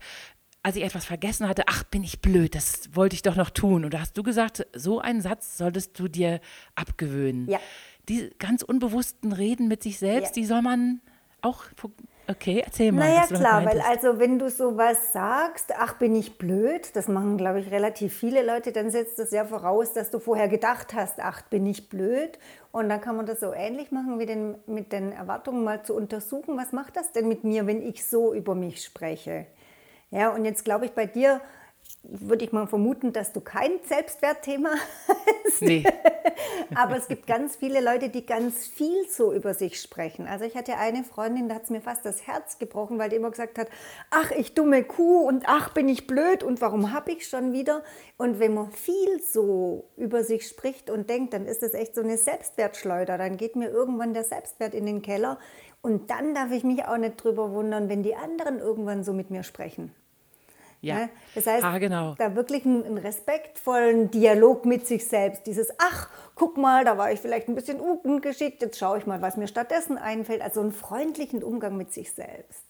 als 0.61 0.77
ich 0.77 0.83
etwas 0.83 1.05
vergessen 1.05 1.47
hatte, 1.47 1.63
ach, 1.67 1.83
bin 1.83 2.03
ich 2.03 2.21
blöd, 2.21 2.55
das 2.55 2.95
wollte 2.95 3.15
ich 3.15 3.21
doch 3.21 3.35
noch 3.35 3.49
tun. 3.49 3.83
Und 3.83 3.93
da 3.93 3.99
hast 3.99 4.17
du 4.17 4.23
gesagt, 4.23 4.65
so 4.73 4.99
einen 4.99 5.21
Satz 5.21 5.57
solltest 5.57 5.99
du 5.99 6.07
dir 6.07 6.39
abgewöhnen. 6.75 7.49
Ja. 7.49 7.59
Die 8.07 8.29
ganz 8.39 8.63
unbewussten 8.63 9.33
Reden 9.33 9.67
mit 9.67 9.83
sich 9.83 9.99
selbst, 9.99 10.35
ja. 10.35 10.41
die 10.41 10.45
soll 10.45 10.61
man 10.61 11.01
auch 11.41 11.65
Okay, 12.27 12.63
erzähl 12.65 12.91
mal. 12.93 13.09
Naja, 13.09 13.27
klar, 13.27 13.65
weil 13.65 13.81
also 13.81 14.17
wenn 14.17 14.39
du 14.39 14.49
sowas 14.49 15.11
sagst, 15.11 15.73
ach, 15.77 15.95
bin 15.95 16.15
ich 16.15 16.37
blöd, 16.37 16.95
das 16.95 17.09
machen, 17.09 17.37
glaube 17.37 17.59
ich, 17.59 17.69
relativ 17.69 18.15
viele 18.15 18.45
Leute, 18.45 18.71
dann 18.71 18.91
setzt 18.91 19.19
das 19.19 19.31
ja 19.31 19.43
voraus, 19.43 19.91
dass 19.91 20.09
du 20.09 20.19
vorher 20.19 20.47
gedacht 20.47 20.93
hast, 20.93 21.19
ach, 21.19 21.41
bin 21.43 21.65
ich 21.65 21.89
blöd. 21.89 22.39
Und 22.71 22.87
dann 22.87 23.01
kann 23.01 23.17
man 23.17 23.25
das 23.25 23.41
so 23.41 23.53
ähnlich 23.53 23.91
machen, 23.91 24.19
wie 24.19 24.25
den, 24.25 24.55
mit 24.67 24.93
den 24.93 25.11
Erwartungen 25.11 25.65
mal 25.65 25.83
zu 25.83 25.93
untersuchen, 25.95 26.57
was 26.57 26.71
macht 26.71 26.95
das 26.95 27.11
denn 27.11 27.27
mit 27.27 27.43
mir, 27.43 27.67
wenn 27.67 27.81
ich 27.81 28.07
so 28.07 28.33
über 28.33 28.55
mich 28.55 28.83
spreche? 28.83 29.45
Ja, 30.09 30.29
und 30.29 30.45
jetzt 30.45 30.63
glaube 30.63 30.85
ich 30.85 30.91
bei 30.91 31.05
dir, 31.05 31.41
würde 32.03 32.43
ich 32.43 32.51
mal 32.51 32.67
vermuten, 32.67 33.13
dass 33.13 33.31
du 33.31 33.39
kein 33.39 33.71
Selbstwertthema 33.87 34.71
hast. 35.07 35.61
Nee. 35.61 35.83
Aber 36.75 36.97
es 36.97 37.07
gibt 37.07 37.27
ganz 37.27 37.55
viele 37.55 37.81
Leute, 37.81 38.09
die 38.09 38.25
ganz 38.25 38.67
viel 38.67 39.07
so 39.09 39.33
über 39.33 39.53
sich 39.53 39.79
sprechen. 39.79 40.27
Also 40.27 40.43
ich 40.43 40.55
hatte 40.55 40.77
eine 40.77 41.03
Freundin, 41.03 41.47
da 41.47 41.55
hat 41.55 41.63
es 41.63 41.69
mir 41.69 41.81
fast 41.81 42.05
das 42.05 42.27
Herz 42.27 42.59
gebrochen, 42.59 42.99
weil 42.99 43.09
die 43.09 43.15
immer 43.15 43.31
gesagt 43.31 43.57
hat, 43.57 43.67
ach, 44.11 44.31
ich 44.31 44.53
dumme 44.53 44.83
Kuh 44.83 45.25
und 45.27 45.45
ach, 45.47 45.69
bin 45.69 45.87
ich 45.87 46.05
blöd 46.05 46.43
und 46.43 46.59
warum 46.59 46.91
habe 46.91 47.11
ich 47.11 47.27
schon 47.27 47.53
wieder? 47.53 47.83
Und 48.17 48.39
wenn 48.39 48.53
man 48.53 48.71
viel 48.71 49.21
so 49.21 49.89
über 49.95 50.23
sich 50.23 50.47
spricht 50.47 50.89
und 50.89 51.09
denkt, 51.09 51.33
dann 51.33 51.45
ist 51.45 51.63
das 51.63 51.73
echt 51.73 51.95
so 51.95 52.01
eine 52.01 52.17
Selbstwertschleuder. 52.17 53.17
Dann 53.17 53.37
geht 53.37 53.55
mir 53.55 53.69
irgendwann 53.69 54.13
der 54.13 54.23
Selbstwert 54.23 54.73
in 54.73 54.85
den 54.85 55.01
Keller. 55.01 55.39
Und 55.81 56.09
dann 56.09 56.33
darf 56.33 56.51
ich 56.51 56.63
mich 56.63 56.85
auch 56.85 56.97
nicht 56.97 57.23
drüber 57.23 57.51
wundern, 57.51 57.89
wenn 57.89 58.03
die 58.03 58.15
anderen 58.15 58.59
irgendwann 58.59 59.03
so 59.03 59.13
mit 59.13 59.29
mir 59.29 59.43
sprechen. 59.43 59.93
Ja. 60.83 60.95
Ne? 60.95 61.09
Das 61.33 61.47
heißt, 61.47 61.63
ah, 61.63 61.77
genau. 61.77 62.13
da 62.17 62.35
wirklich 62.35 62.65
einen, 62.65 62.83
einen, 62.83 62.97
respektvollen 62.97 64.11
Dialog 64.11 64.65
mit 64.65 64.85
sich 64.85 65.07
selbst. 65.07 65.47
Dieses, 65.47 65.69
ach, 65.77 66.09
guck 66.35 66.57
mal, 66.57 66.83
da 66.83 66.97
war 66.97 67.11
ich 67.11 67.21
vielleicht 67.21 67.47
ein 67.47 67.55
bisschen 67.55 67.79
ungeschickt, 67.79 68.61
jetzt 68.61 68.77
schaue 68.77 68.97
ich 68.97 69.05
mal, 69.05 69.21
was 69.21 69.37
mir 69.37 69.47
stattdessen 69.47 69.97
einfällt. 69.97 70.41
Also 70.41 70.59
einen 70.59 70.73
freundlichen 70.73 71.41
Umgang 71.41 71.77
mit 71.77 71.93
sich 71.93 72.11
selbst. 72.11 72.65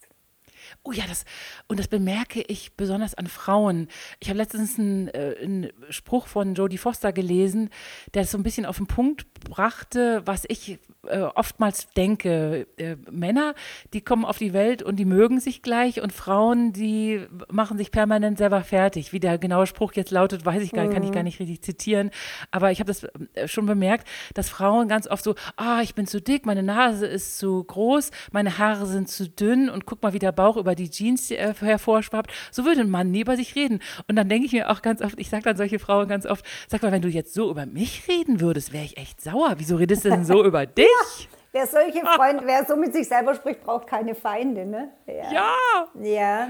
Oh 0.84 0.92
ja, 0.92 1.04
das, 1.08 1.26
und 1.68 1.80
das 1.80 1.88
bemerke 1.88 2.42
ich 2.42 2.74
besonders 2.76 3.14
an 3.16 3.28
Frauen. 3.28 3.88
Ich 4.20 4.30
habe 4.30 4.38
letztens 4.38 4.80
einen, 4.80 5.08
äh, 5.10 5.36
einen, 5.42 5.70
Spruch 5.90 6.28
von 6.28 6.56
Jodie 6.56 6.78
Foster 6.78 7.14
gelesen, 7.14 7.70
der 8.14 8.24
es 8.24 8.32
so 8.32 8.38
ein 8.38 8.44
bisschen 8.44 8.66
auf 8.66 8.78
den 8.78 8.88
Punkt 8.88 9.26
brachte, 9.34 10.22
was 10.26 10.46
ich 10.48 10.80
äh, 11.08 11.20
oftmals 11.20 11.88
denke. 11.96 12.68
Äh, 12.78 12.96
Männer, 13.12 13.56
die 13.94 14.02
kommen 14.02 14.26
auf 14.26 14.38
die 14.38 14.54
Welt 14.54 14.82
und 14.82 14.98
die 14.98 15.06
mögen 15.06 15.40
sich 15.40 15.62
gleich 15.62 16.02
und 16.02 16.14
Frauen, 16.14 16.74
die 16.74 17.26
machen 17.52 17.78
sich 17.78 17.92
permanent 17.92 18.38
selber 18.38 18.64
fertig. 18.64 19.14
Wie 19.14 19.20
der 19.20 19.38
genaue 19.38 19.68
Spruch 19.68 19.94
jetzt 19.94 20.12
lautet, 20.12 20.46
weiß 20.46 20.64
ich 20.64 20.72
gar, 20.72 20.86
mhm. 20.86 20.94
kann 20.94 21.04
ich 21.04 21.12
gar 21.12 21.24
nicht 21.24 21.40
richtig 21.40 21.62
zitieren. 21.62 22.12
Aber 22.52 22.72
ich 22.72 22.80
habe 22.80 22.88
das 22.88 23.04
äh, 23.34 23.48
schon 23.48 23.66
bemerkt, 23.66 24.08
dass 24.34 24.50
Frauen 24.50 24.88
ganz 24.88 25.08
oft 25.08 25.24
so, 25.24 25.36
ah, 25.58 25.82
ich 25.82 25.96
bin 25.96 26.08
zu 26.08 26.22
dick, 26.22 26.46
meine 26.46 26.64
Nase 26.64 27.06
ist 27.06 27.38
zu 27.38 27.64
groß, 27.64 28.12
meine 28.32 28.58
Haare 28.58 28.86
sind 28.86 29.10
zu 29.10 29.30
dünn 29.30 29.70
und 29.70 29.86
guck 29.86 30.02
mal, 30.02 30.14
wie 30.14 30.20
der 30.20 30.32
Bauch 30.32 30.58
über 30.64 30.76
die 30.76 30.90
Jeans 30.90 31.30
äh, 31.32 31.54
hervorschwappt. 31.60 32.32
So 32.52 32.66
würde 32.66 32.82
ein 32.82 32.90
Mann 32.90 33.12
nie 33.12 33.22
über 33.22 33.36
sich 33.36 33.56
reden. 33.56 33.80
Und 34.08 34.16
dann 34.16 34.30
denke 34.30 34.46
ich 34.46 34.54
mir 34.54 34.70
auch 34.70 34.82
ganz 34.82 35.02
oft, 35.02 35.20
ich 35.20 35.30
sage 35.30 35.44
dann 35.44 35.58
solche 35.58 35.80
Frauen 35.80 36.08
ganz 36.08 36.26
oft, 36.26 36.46
sag 36.68 36.82
mal, 36.82 36.92
wenn 36.92 37.02
du 37.02 37.10
jetzt 37.10 37.34
so 37.34 37.50
über 37.52 37.66
mich 37.66 38.08
reden 38.08 38.40
würdest, 38.40 38.74
wäre 38.74 38.86
ich 38.86 38.98
echt 38.98 39.22
sauer. 39.22 39.56
Wieso 39.58 39.76
redest 39.76 40.06
du 40.06 40.10
denn 40.10 40.26
so 40.26 40.44
über 40.46 40.66
dich? 40.66 40.86
Ja, 40.86 41.30
wer 41.52 41.68
solche 41.68 42.00
Freunde, 42.00 42.44
wer 42.46 42.66
so 42.66 42.76
mit 42.76 42.94
sich 42.94 43.08
selber 43.08 43.36
spricht, 43.36 43.64
braucht 43.64 43.88
keine 43.88 44.16
Feinde, 44.16 44.66
ne? 44.66 44.90
Ja. 45.08 45.32
Ja. 45.32 45.88
ja. 46.02 46.48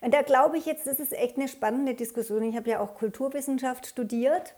Und 0.00 0.12
da 0.12 0.20
glaube 0.20 0.58
ich 0.58 0.66
jetzt, 0.66 0.86
das 0.86 1.00
ist 1.00 1.12
echt 1.12 1.36
eine 1.36 1.48
spannende 1.48 1.94
Diskussion. 1.94 2.42
Ich 2.42 2.56
habe 2.56 2.68
ja 2.68 2.80
auch 2.80 2.94
Kulturwissenschaft 2.94 3.86
studiert 3.86 4.54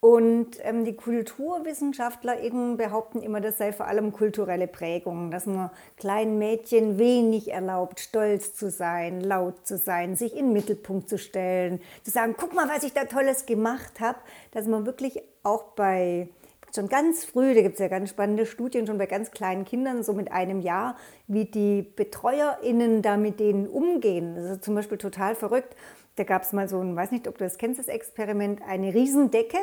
und 0.00 0.58
ähm, 0.62 0.84
die 0.84 0.94
Kulturwissenschaftler 0.94 2.40
eben 2.40 2.76
behaupten 2.76 3.20
immer, 3.20 3.40
das 3.40 3.58
sei 3.58 3.72
vor 3.72 3.86
allem 3.88 4.12
kulturelle 4.12 4.68
Prägung, 4.68 5.32
dass 5.32 5.46
man 5.46 5.70
kleinen 5.96 6.38
Mädchen 6.38 6.98
wenig 6.98 7.50
erlaubt, 7.50 7.98
stolz 7.98 8.54
zu 8.54 8.70
sein, 8.70 9.20
laut 9.20 9.66
zu 9.66 9.76
sein, 9.76 10.14
sich 10.14 10.36
in 10.36 10.46
den 10.46 10.52
Mittelpunkt 10.52 11.08
zu 11.08 11.18
stellen, 11.18 11.80
zu 12.04 12.12
sagen, 12.12 12.36
guck 12.38 12.54
mal, 12.54 12.68
was 12.68 12.84
ich 12.84 12.92
da 12.92 13.06
Tolles 13.06 13.44
gemacht 13.44 13.98
habe, 13.98 14.18
dass 14.52 14.66
man 14.66 14.86
wirklich 14.86 15.20
auch 15.42 15.64
bei 15.74 16.28
schon 16.72 16.88
ganz 16.88 17.24
früh, 17.24 17.54
da 17.54 17.62
gibt 17.62 17.74
es 17.74 17.80
ja 17.80 17.88
ganz 17.88 18.10
spannende 18.10 18.46
Studien, 18.46 18.86
schon 18.86 18.98
bei 18.98 19.06
ganz 19.06 19.32
kleinen 19.32 19.64
Kindern, 19.64 20.04
so 20.04 20.12
mit 20.12 20.30
einem 20.30 20.60
Jahr, 20.60 20.96
wie 21.26 21.46
die 21.46 21.82
BetreuerInnen 21.82 23.02
da 23.02 23.16
mit 23.16 23.40
denen 23.40 23.66
umgehen. 23.66 24.36
Das 24.36 24.44
ist 24.44 24.64
zum 24.64 24.76
Beispiel 24.76 24.98
total 24.98 25.34
verrückt. 25.34 25.74
Da 26.16 26.24
gab 26.24 26.42
es 26.42 26.52
mal 26.52 26.68
so 26.68 26.80
ein, 26.80 26.94
weiß 26.94 27.10
nicht, 27.10 27.26
ob 27.26 27.38
du 27.38 27.44
das 27.44 27.58
kennst, 27.58 27.80
das 27.80 27.88
Experiment, 27.88 28.60
eine 28.62 28.92
Riesendecke 28.92 29.58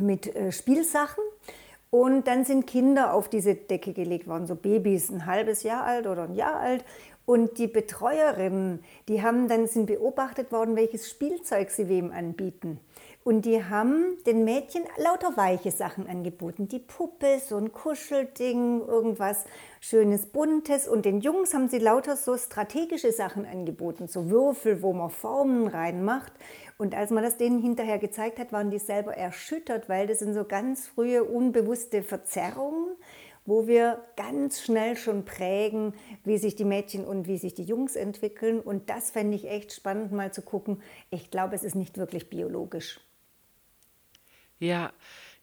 mit 0.00 0.34
äh, 0.34 0.52
Spielsachen. 0.52 1.22
Und 1.90 2.26
dann 2.26 2.44
sind 2.44 2.66
Kinder 2.66 3.14
auf 3.14 3.28
diese 3.28 3.54
Decke 3.54 3.92
gelegt 3.92 4.26
worden, 4.26 4.46
so 4.46 4.56
Babys, 4.56 5.10
ein 5.10 5.26
halbes 5.26 5.62
Jahr 5.62 5.84
alt 5.84 6.06
oder 6.06 6.24
ein 6.24 6.34
Jahr 6.34 6.56
alt. 6.56 6.84
Und 7.26 7.56
die 7.58 7.68
Betreuerinnen, 7.68 8.84
die 9.08 9.22
haben 9.22 9.48
dann 9.48 9.66
sind 9.66 9.86
beobachtet 9.86 10.52
worden, 10.52 10.76
welches 10.76 11.08
Spielzeug 11.08 11.70
sie 11.70 11.88
wem 11.88 12.10
anbieten. 12.10 12.80
Und 13.24 13.46
die 13.46 13.64
haben 13.64 14.18
den 14.26 14.44
Mädchen 14.44 14.82
lauter 14.98 15.34
weiche 15.38 15.70
Sachen 15.70 16.06
angeboten. 16.06 16.68
Die 16.68 16.78
Puppe, 16.78 17.40
so 17.40 17.56
ein 17.56 17.72
Kuschelding, 17.72 18.82
irgendwas 18.86 19.46
Schönes 19.80 20.26
Buntes. 20.26 20.86
Und 20.86 21.06
den 21.06 21.20
Jungs 21.20 21.54
haben 21.54 21.70
sie 21.70 21.78
lauter 21.78 22.16
so 22.16 22.36
strategische 22.36 23.12
Sachen 23.12 23.46
angeboten, 23.46 24.08
so 24.08 24.28
Würfel, 24.28 24.82
wo 24.82 24.92
man 24.92 25.08
Formen 25.08 25.66
reinmacht. 25.66 26.34
Und 26.76 26.94
als 26.94 27.10
man 27.10 27.22
das 27.22 27.36
denen 27.36 27.60
hinterher 27.60 27.98
gezeigt 27.98 28.38
hat, 28.38 28.52
waren 28.52 28.70
die 28.70 28.78
selber 28.78 29.16
erschüttert, 29.16 29.88
weil 29.88 30.06
das 30.06 30.18
sind 30.18 30.34
so 30.34 30.44
ganz 30.44 30.88
frühe 30.88 31.22
unbewusste 31.22 32.02
Verzerrungen, 32.02 32.96
wo 33.46 33.66
wir 33.66 34.02
ganz 34.16 34.62
schnell 34.62 34.96
schon 34.96 35.24
prägen, 35.24 35.94
wie 36.24 36.38
sich 36.38 36.56
die 36.56 36.64
Mädchen 36.64 37.04
und 37.04 37.28
wie 37.28 37.38
sich 37.38 37.54
die 37.54 37.62
Jungs 37.62 37.94
entwickeln. 37.94 38.60
Und 38.60 38.90
das 38.90 39.10
fände 39.10 39.36
ich 39.36 39.48
echt 39.48 39.72
spannend 39.72 40.12
mal 40.12 40.32
zu 40.32 40.42
gucken. 40.42 40.82
Ich 41.10 41.30
glaube, 41.30 41.54
es 41.54 41.62
ist 41.62 41.74
nicht 41.74 41.98
wirklich 41.98 42.28
biologisch. 42.28 43.00
Ja, 44.58 44.92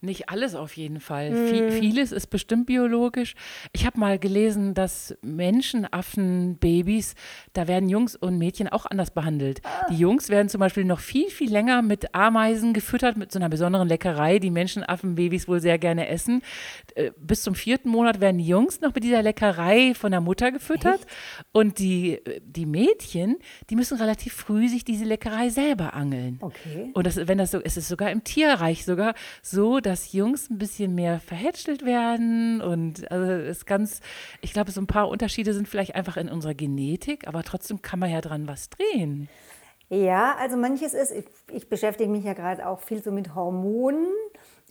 nicht 0.01 0.29
alles 0.29 0.55
auf 0.55 0.77
jeden 0.77 0.99
Fall. 0.99 1.31
Mhm. 1.31 1.71
vieles 1.71 2.11
ist 2.11 2.27
bestimmt 2.27 2.67
biologisch. 2.67 3.33
Ich 3.73 3.85
habe 3.85 3.99
mal 3.99 4.19
gelesen, 4.19 4.73
dass 4.73 5.17
Menschenaffen-Babys, 5.21 7.15
da 7.53 7.67
werden 7.67 7.89
Jungs 7.89 8.15
und 8.15 8.37
Mädchen 8.37 8.67
auch 8.67 8.85
anders 8.85 9.11
behandelt. 9.11 9.61
Ah. 9.63 9.87
Die 9.89 9.97
Jungs 9.97 10.29
werden 10.29 10.49
zum 10.49 10.59
Beispiel 10.59 10.85
noch 10.85 10.99
viel, 10.99 11.29
viel 11.29 11.51
länger 11.51 11.81
mit 11.81 12.13
Ameisen 12.13 12.73
gefüttert, 12.73 13.17
mit 13.17 13.31
so 13.31 13.39
einer 13.39 13.49
besonderen 13.49 13.87
Leckerei, 13.87 14.39
die 14.39 14.51
Menschenaffen-Babys 14.51 15.47
wohl 15.47 15.59
sehr 15.59 15.79
gerne 15.79 16.07
essen. 16.07 16.43
Äh, 16.95 17.11
bis 17.17 17.41
zum 17.41 17.55
vierten 17.55 17.89
Monat 17.89 18.19
werden 18.21 18.37
die 18.37 18.47
Jungs 18.47 18.81
noch 18.81 18.93
mit 18.93 19.03
dieser 19.03 19.23
Leckerei 19.23 19.93
von 19.95 20.11
der 20.11 20.21
Mutter 20.21 20.51
gefüttert. 20.51 21.01
Echt? 21.01 21.07
Und 21.51 21.79
die, 21.79 22.19
die 22.43 22.65
Mädchen, 22.65 23.37
die 23.69 23.75
müssen 23.75 23.97
relativ 23.97 24.33
früh 24.33 24.67
sich 24.67 24.85
diese 24.85 25.05
Leckerei 25.05 25.49
selber 25.49 25.93
angeln. 25.95 26.37
Okay. 26.41 26.91
Und 26.93 27.07
das, 27.07 27.27
wenn 27.27 27.37
das 27.37 27.51
so 27.51 27.59
ist, 27.59 27.71
ist 27.71 27.77
es 27.77 27.87
sogar 27.87 28.11
im 28.11 28.23
Tierreich 28.23 28.85
sogar 28.85 29.13
so, 29.41 29.79
dass 29.79 29.90
dass 29.91 30.13
Jungs 30.13 30.49
ein 30.49 30.57
bisschen 30.57 30.95
mehr 30.95 31.19
verhätschelt 31.19 31.85
werden 31.85 32.61
und 32.61 33.11
also 33.11 33.31
ist 33.31 33.67
ganz, 33.67 33.99
ich 34.39 34.53
glaube, 34.53 34.71
so 34.71 34.79
ein 34.79 34.87
paar 34.87 35.09
Unterschiede 35.09 35.53
sind 35.53 35.67
vielleicht 35.67 35.95
einfach 35.95 36.15
in 36.15 36.29
unserer 36.29 36.53
Genetik, 36.53 37.27
aber 37.27 37.43
trotzdem 37.43 37.81
kann 37.81 37.99
man 37.99 38.09
ja 38.09 38.21
dran 38.21 38.47
was 38.47 38.69
drehen. 38.69 39.27
Ja, 39.89 40.35
also 40.39 40.55
manches 40.55 40.93
ist, 40.93 41.11
ich, 41.11 41.25
ich 41.51 41.67
beschäftige 41.67 42.09
mich 42.09 42.23
ja 42.23 42.31
gerade 42.31 42.65
auch 42.65 42.79
viel 42.79 43.03
so 43.03 43.11
mit 43.11 43.35
Hormonen 43.35 44.07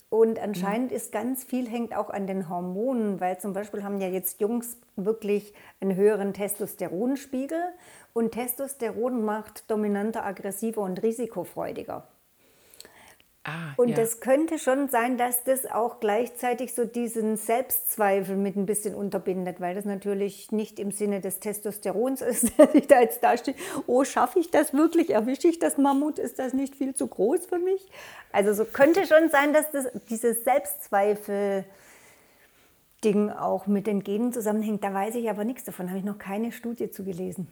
und 0.09 0.39
anscheinend 0.39 0.91
ist 0.91 1.13
ganz 1.13 1.45
viel 1.45 1.69
hängt 1.69 1.95
auch 1.95 2.09
an 2.09 2.27
den 2.27 2.49
Hormonen, 2.49 3.21
weil 3.21 3.39
zum 3.39 3.53
Beispiel 3.53 3.85
haben 3.85 4.01
ja 4.01 4.09
jetzt 4.09 4.41
Jungs 4.41 4.79
wirklich 4.97 5.53
einen 5.81 5.95
höheren 5.95 6.33
Testosteronspiegel 6.33 7.61
und 8.15 8.33
Testosteron 8.33 9.23
macht 9.23 9.71
dominanter, 9.71 10.25
aggressiver 10.25 10.81
und 10.81 11.03
risikofreudiger. 11.03 12.09
Ah, 13.45 13.73
und 13.79 13.89
ja. 13.89 13.97
das 13.97 14.21
könnte 14.21 14.59
schon 14.59 14.91
sein, 14.91 15.17
dass 15.17 15.45
das 15.45 15.65
auch 15.65 15.99
gleichzeitig 15.99 16.75
so 16.75 16.85
diesen 16.85 17.39
Selbstzweifel 17.39 18.37
mit 18.37 18.55
ein 18.55 18.67
bisschen 18.67 18.95
unterbindet, 18.95 19.63
weil 19.63 19.75
das 19.75 19.87
natürlich 19.87 20.53
nicht 20.53 20.79
im 20.79 20.91
Sinne 20.91 21.21
des 21.21 21.41
Testosterons 21.41 22.21
ist, 22.21 22.53
dass 22.59 22.75
ich 22.75 22.87
da 22.87 23.01
jetzt 23.01 23.25
dastehe, 23.25 23.55
oh, 23.87 24.05
schaffe 24.05 24.41
ich 24.41 24.51
das 24.51 24.75
wirklich, 24.75 25.09
erwische 25.09 25.49
ich 25.49 25.59
das 25.59 25.79
Mammut, 25.79 26.19
ist 26.19 26.39
das 26.39 26.53
nicht 26.53 26.77
viel 26.77 26.95
zu 26.95 27.07
groß 27.07 27.47
für 27.47 27.59
mich? 27.59 27.89
Also 28.31 28.53
so 28.53 28.67
könnte 28.67 29.07
schon 29.07 29.31
sein, 29.31 29.55
dass 29.55 29.71
das, 29.71 29.89
dieses 30.11 30.45
Selbstzweifel 30.45 31.65
Ding 33.03 33.31
auch 33.31 33.67
mit 33.67 33.87
den 33.87 34.05
Genen 34.05 34.35
zusammenhängt. 34.35 34.85
Da 34.85 34.93
weiß 34.93 35.15
ich 35.15 35.31
aber 35.31 35.45
nichts 35.45 35.65
davon, 35.65 35.89
habe 35.89 35.99
ich 35.99 36.05
noch 36.05 36.19
keine 36.19 36.53
Studie 36.53 36.91
zu 36.91 37.05
gelesen. 37.05 37.49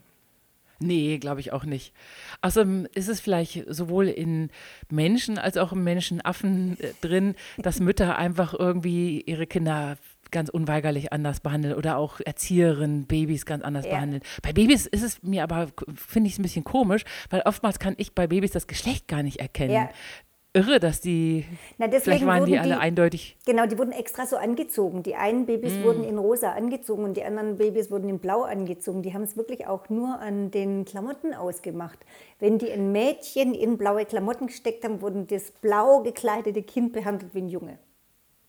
Nee, 0.80 1.18
glaube 1.18 1.40
ich 1.40 1.52
auch 1.52 1.64
nicht. 1.64 1.92
Außerdem 2.40 2.86
ist 2.94 3.08
es 3.08 3.20
vielleicht 3.20 3.64
sowohl 3.68 4.08
in 4.08 4.50
Menschen 4.90 5.38
als 5.38 5.56
auch 5.56 5.72
im 5.72 5.82
Menschenaffen 5.82 6.78
äh, 6.80 6.92
drin, 7.00 7.34
dass 7.58 7.80
Mütter 7.80 8.16
einfach 8.16 8.54
irgendwie 8.54 9.20
ihre 9.22 9.46
Kinder 9.46 9.96
ganz 10.30 10.50
unweigerlich 10.50 11.12
anders 11.12 11.40
behandeln 11.40 11.74
oder 11.74 11.96
auch 11.96 12.20
Erzieherinnen 12.20 13.06
Babys 13.06 13.46
ganz 13.46 13.64
anders 13.64 13.86
ja. 13.86 13.92
behandeln. 13.92 14.22
Bei 14.42 14.52
Babys 14.52 14.86
ist 14.86 15.02
es 15.02 15.22
mir 15.22 15.42
aber, 15.42 15.68
finde 15.94 16.28
ich 16.28 16.34
es 16.34 16.38
ein 16.38 16.42
bisschen 16.42 16.64
komisch, 16.64 17.04
weil 17.30 17.40
oftmals 17.42 17.78
kann 17.78 17.94
ich 17.96 18.14
bei 18.14 18.26
Babys 18.26 18.52
das 18.52 18.66
Geschlecht 18.66 19.08
gar 19.08 19.22
nicht 19.22 19.40
erkennen. 19.40 19.74
Ja 19.74 19.90
irre, 20.58 20.80
dass 20.80 21.00
die. 21.00 21.44
Na, 21.78 21.88
vielleicht 21.88 22.26
waren 22.26 22.44
die 22.44 22.58
alle 22.58 22.74
die, 22.74 22.80
eindeutig. 22.80 23.36
Genau, 23.46 23.66
die 23.66 23.78
wurden 23.78 23.92
extra 23.92 24.26
so 24.26 24.36
angezogen. 24.36 25.02
Die 25.02 25.14
einen 25.14 25.46
Babys 25.46 25.74
mm. 25.74 25.84
wurden 25.84 26.04
in 26.04 26.18
rosa 26.18 26.52
angezogen 26.52 27.04
und 27.04 27.16
die 27.16 27.24
anderen 27.24 27.56
Babys 27.56 27.90
wurden 27.90 28.08
in 28.08 28.18
blau 28.18 28.42
angezogen. 28.42 29.02
Die 29.02 29.14
haben 29.14 29.22
es 29.22 29.36
wirklich 29.36 29.66
auch 29.66 29.88
nur 29.88 30.18
an 30.20 30.50
den 30.50 30.84
Klamotten 30.84 31.34
ausgemacht. 31.34 31.98
Wenn 32.38 32.58
die 32.58 32.70
ein 32.70 32.92
Mädchen 32.92 33.54
in 33.54 33.78
blaue 33.78 34.04
Klamotten 34.04 34.46
gesteckt 34.48 34.84
haben, 34.84 35.00
wurden 35.00 35.26
das 35.26 35.50
blau 35.50 36.02
gekleidete 36.02 36.62
Kind 36.62 36.92
behandelt 36.92 37.34
wie 37.34 37.42
ein 37.42 37.48
Junge. 37.48 37.78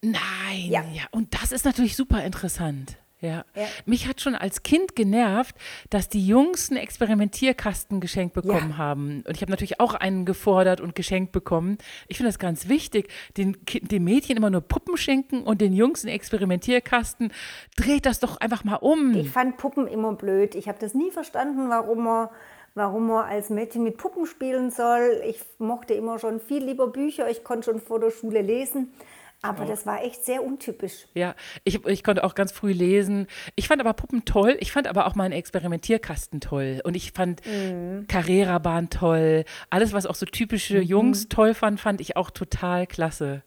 Nein, 0.01 0.67
ja. 0.67 0.83
ja. 0.93 1.03
Und 1.11 1.33
das 1.33 1.51
ist 1.51 1.65
natürlich 1.65 1.95
super 1.95 2.23
interessant. 2.23 2.97
Ja. 3.21 3.43
ja. 3.55 3.67
Mich 3.85 4.07
hat 4.07 4.21
schon 4.21 4.35
als 4.35 4.63
Kind 4.63 4.95
genervt, 4.95 5.55
dass 5.89 6.07
die 6.07 6.25
Jungs 6.25 6.69
einen 6.69 6.79
Experimentierkasten 6.79 7.99
geschenkt 7.99 8.33
bekommen 8.33 8.71
ja. 8.71 8.77
haben. 8.77 9.23
Und 9.27 9.35
ich 9.35 9.41
habe 9.41 9.51
natürlich 9.51 9.79
auch 9.79 9.93
einen 9.93 10.25
gefordert 10.25 10.79
und 10.79 10.95
geschenkt 10.95 11.31
bekommen. 11.31 11.77
Ich 12.07 12.17
finde 12.17 12.29
das 12.29 12.39
ganz 12.39 12.69
wichtig, 12.69 13.09
den, 13.35 13.57
den 13.65 14.03
Mädchen 14.03 14.37
immer 14.37 14.49
nur 14.49 14.61
Puppen 14.61 14.95
schenken 14.95 15.43
und 15.43 15.59
den 15.59 15.73
Jungs 15.73 16.05
einen 16.05 16.13
Experimentierkasten. 16.13 17.33
Dreht 17.75 18.05
das 18.05 18.19
doch 18.19 18.37
einfach 18.37 18.63
mal 18.63 18.75
um. 18.75 19.13
Ich 19.15 19.29
fand 19.29 19.57
Puppen 19.57 19.87
immer 19.87 20.13
blöd. 20.13 20.55
Ich 20.55 20.67
habe 20.67 20.79
das 20.79 20.93
nie 20.93 21.11
verstanden, 21.11 21.69
warum 21.69 22.03
man 22.03 22.29
warum 22.75 23.07
man 23.07 23.25
als 23.25 23.49
Mädchen 23.49 23.83
mit 23.83 23.97
Puppen 23.97 24.25
spielen 24.25 24.71
soll. 24.71 25.21
Ich 25.25 25.41
mochte 25.57 25.95
immer 25.95 26.19
schon 26.19 26.39
viel 26.39 26.63
lieber 26.63 26.87
Bücher. 26.87 27.29
Ich 27.29 27.43
konnte 27.43 27.71
schon 27.71 27.81
vor 27.81 27.99
der 27.99 28.11
Schule 28.11 28.41
lesen. 28.41 28.93
Aber 29.41 29.63
das 29.65 29.85
war 29.85 30.03
echt 30.03 30.25
sehr 30.25 30.43
untypisch. 30.43 31.07
Ja, 31.13 31.33
ich, 31.63 31.85
ich 31.85 32.03
konnte 32.03 32.25
auch 32.25 32.35
ganz 32.35 32.51
früh 32.51 32.73
lesen. 32.73 33.27
Ich 33.55 33.69
fand 33.69 33.79
aber 33.79 33.93
Puppen 33.93 34.25
toll. 34.25 34.57
Ich 34.59 34.73
fand 34.73 34.85
aber 34.85 35.07
auch 35.07 35.15
meinen 35.15 35.31
Experimentierkasten 35.31 36.41
toll. 36.41 36.81
Und 36.83 36.95
ich 36.95 37.13
fand 37.13 37.45
mhm. 37.45 38.05
Carrera-Bahn 38.07 38.89
toll. 38.89 39.45
Alles, 39.69 39.93
was 39.93 40.05
auch 40.05 40.15
so 40.15 40.25
typische 40.25 40.79
mhm. 40.79 40.83
Jungs 40.83 41.29
toll 41.29 41.53
fand, 41.53 41.79
fand 41.79 42.01
ich 42.01 42.17
auch 42.17 42.31
total 42.31 42.85
klasse. 42.85 43.43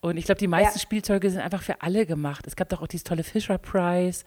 Und 0.00 0.16
ich 0.16 0.26
glaube, 0.26 0.38
die 0.38 0.46
meisten 0.46 0.78
ja. 0.78 0.82
Spielzeuge 0.82 1.28
sind 1.30 1.40
einfach 1.40 1.62
für 1.62 1.82
alle 1.82 2.06
gemacht. 2.06 2.46
Es 2.46 2.54
gab 2.54 2.68
doch 2.68 2.80
auch 2.80 2.86
dieses 2.86 3.02
tolle 3.02 3.24
Fisher 3.24 3.58
Prize. 3.58 4.24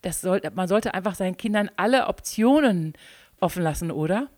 Das 0.00 0.22
soll, 0.22 0.40
man 0.54 0.68
sollte 0.68 0.94
einfach 0.94 1.14
seinen 1.14 1.36
Kindern 1.36 1.70
alle 1.76 2.06
Optionen 2.06 2.94
offen 3.38 3.62
lassen, 3.62 3.90
oder? 3.90 4.28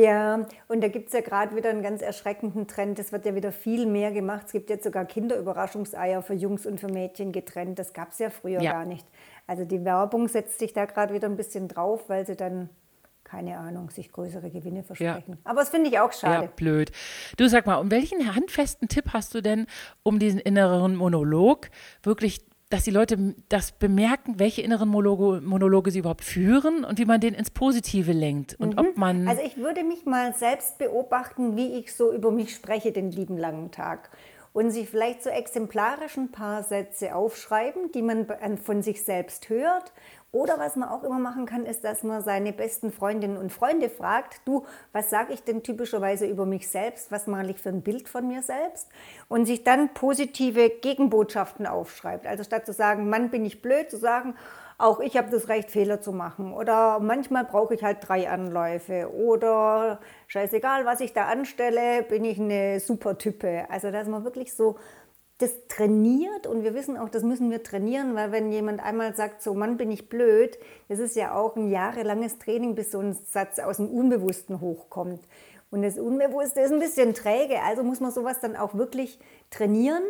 Ja, 0.00 0.46
und 0.68 0.82
da 0.82 0.88
gibt 0.88 1.08
es 1.08 1.12
ja 1.12 1.20
gerade 1.20 1.56
wieder 1.56 1.70
einen 1.70 1.82
ganz 1.82 2.02
erschreckenden 2.02 2.66
Trend. 2.66 2.98
Es 2.98 3.12
wird 3.12 3.26
ja 3.26 3.34
wieder 3.34 3.52
viel 3.52 3.86
mehr 3.86 4.12
gemacht. 4.12 4.44
Es 4.46 4.52
gibt 4.52 4.70
jetzt 4.70 4.84
sogar 4.84 5.04
Kinderüberraschungseier 5.04 6.22
für 6.22 6.34
Jungs 6.34 6.66
und 6.66 6.80
für 6.80 6.88
Mädchen 6.88 7.32
getrennt. 7.32 7.78
Das 7.78 7.92
gab 7.92 8.12
es 8.12 8.18
ja 8.18 8.30
früher 8.30 8.62
ja. 8.62 8.72
gar 8.72 8.84
nicht. 8.84 9.06
Also 9.46 9.64
die 9.64 9.84
Werbung 9.84 10.28
setzt 10.28 10.58
sich 10.58 10.72
da 10.72 10.84
gerade 10.84 11.12
wieder 11.14 11.28
ein 11.28 11.36
bisschen 11.36 11.68
drauf, 11.68 12.08
weil 12.08 12.26
sie 12.26 12.36
dann 12.36 12.70
keine 13.24 13.56
Ahnung, 13.56 13.88
sich 13.88 14.12
größere 14.12 14.50
Gewinne 14.50 14.82
versprechen. 14.82 15.32
Ja. 15.32 15.38
Aber 15.44 15.60
das 15.60 15.70
finde 15.70 15.88
ich 15.88 15.98
auch 15.98 16.12
schade. 16.12 16.44
Ja, 16.44 16.50
blöd. 16.54 16.92
Du 17.38 17.48
sag 17.48 17.64
mal, 17.64 17.76
um 17.76 17.90
welchen 17.90 18.34
handfesten 18.34 18.88
Tipp 18.88 19.06
hast 19.14 19.34
du 19.34 19.40
denn, 19.40 19.68
um 20.02 20.18
diesen 20.18 20.38
inneren 20.38 20.96
Monolog 20.96 21.70
wirklich 22.02 22.44
dass 22.72 22.84
die 22.84 22.90
Leute 22.90 23.34
das 23.50 23.72
bemerken, 23.72 24.38
welche 24.38 24.62
inneren 24.62 24.88
Monologe, 24.88 25.42
Monologe, 25.42 25.90
sie 25.90 25.98
überhaupt 25.98 26.24
führen 26.24 26.84
und 26.84 26.98
wie 26.98 27.04
man 27.04 27.20
den 27.20 27.34
ins 27.34 27.50
Positive 27.50 28.12
lenkt. 28.12 28.58
Und 28.58 28.74
mhm. 28.74 28.78
ob 28.78 28.96
man 28.96 29.28
also 29.28 29.42
ich 29.42 29.58
würde 29.58 29.84
mich 29.84 30.06
mal 30.06 30.34
selbst 30.34 30.78
beobachten, 30.78 31.54
wie 31.56 31.78
ich 31.78 31.94
so 31.94 32.12
über 32.12 32.30
mich 32.30 32.54
spreche 32.54 32.90
den 32.90 33.10
lieben 33.10 33.36
langen 33.36 33.70
Tag. 33.72 34.10
Und 34.54 34.70
sich 34.70 34.88
vielleicht 34.88 35.22
so 35.22 35.30
exemplarisch 35.30 36.16
ein 36.16 36.30
paar 36.30 36.62
Sätze 36.62 37.14
aufschreiben, 37.14 37.90
die 37.92 38.02
man 38.02 38.26
von 38.62 38.82
sich 38.82 39.02
selbst 39.02 39.48
hört 39.48 39.92
oder 40.32 40.58
was 40.58 40.76
man 40.76 40.88
auch 40.88 41.04
immer 41.04 41.18
machen 41.18 41.44
kann, 41.44 41.66
ist, 41.66 41.84
dass 41.84 42.02
man 42.02 42.22
seine 42.22 42.54
besten 42.54 42.90
Freundinnen 42.90 43.36
und 43.36 43.52
Freunde 43.52 43.90
fragt, 43.90 44.40
du, 44.46 44.64
was 44.92 45.10
sage 45.10 45.34
ich 45.34 45.44
denn 45.44 45.62
typischerweise 45.62 46.26
über 46.26 46.46
mich 46.46 46.68
selbst, 46.68 47.12
was 47.12 47.26
male 47.26 47.50
ich 47.50 47.58
für 47.58 47.68
ein 47.68 47.82
Bild 47.82 48.08
von 48.08 48.26
mir 48.26 48.42
selbst 48.42 48.88
und 49.28 49.44
sich 49.44 49.62
dann 49.62 49.92
positive 49.92 50.70
Gegenbotschaften 50.70 51.66
aufschreibt. 51.66 52.26
Also 52.26 52.44
statt 52.44 52.64
zu 52.64 52.72
sagen, 52.72 53.10
Mann, 53.10 53.28
bin 53.28 53.44
ich 53.44 53.60
blöd, 53.60 53.90
zu 53.90 53.98
sagen, 53.98 54.34
auch 54.78 55.00
ich 55.00 55.16
habe 55.16 55.30
das 55.30 55.48
Recht, 55.48 55.70
Fehler 55.70 56.00
zu 56.00 56.12
machen. 56.12 56.52
Oder 56.52 56.98
manchmal 56.98 57.44
brauche 57.44 57.74
ich 57.74 57.84
halt 57.84 57.98
drei 58.00 58.28
Anläufe. 58.28 59.12
Oder 59.14 60.00
scheißegal, 60.26 60.84
was 60.84 61.00
ich 61.00 61.12
da 61.12 61.26
anstelle, 61.26 62.02
bin 62.02 62.24
ich 62.24 62.40
eine 62.40 62.80
super 62.80 63.16
Type. 63.18 63.66
Also 63.68 63.90
dass 63.90 64.08
man 64.08 64.24
wirklich 64.24 64.54
so 64.54 64.76
das 65.42 65.66
trainiert 65.66 66.46
und 66.46 66.62
wir 66.62 66.72
wissen 66.72 66.96
auch, 66.96 67.08
das 67.08 67.24
müssen 67.24 67.50
wir 67.50 67.62
trainieren, 67.62 68.14
weil 68.14 68.30
wenn 68.30 68.52
jemand 68.52 68.82
einmal 68.82 69.14
sagt, 69.16 69.42
so 69.42 69.54
Mann, 69.54 69.76
bin 69.76 69.90
ich 69.90 70.08
blöd, 70.08 70.56
das 70.88 71.00
ist 71.00 71.16
ja 71.16 71.34
auch 71.34 71.56
ein 71.56 71.70
jahrelanges 71.70 72.38
Training, 72.38 72.76
bis 72.76 72.92
so 72.92 73.00
ein 73.00 73.12
Satz 73.12 73.58
aus 73.58 73.78
dem 73.78 73.88
Unbewussten 73.88 74.60
hochkommt. 74.60 75.20
Und 75.70 75.82
das 75.82 75.98
Unbewusste 75.98 76.60
ist 76.60 76.72
ein 76.72 76.78
bisschen 76.78 77.14
träge, 77.14 77.60
also 77.62 77.82
muss 77.82 77.98
man 77.98 78.12
sowas 78.12 78.38
dann 78.40 78.56
auch 78.56 78.74
wirklich 78.74 79.18
trainieren. 79.50 80.02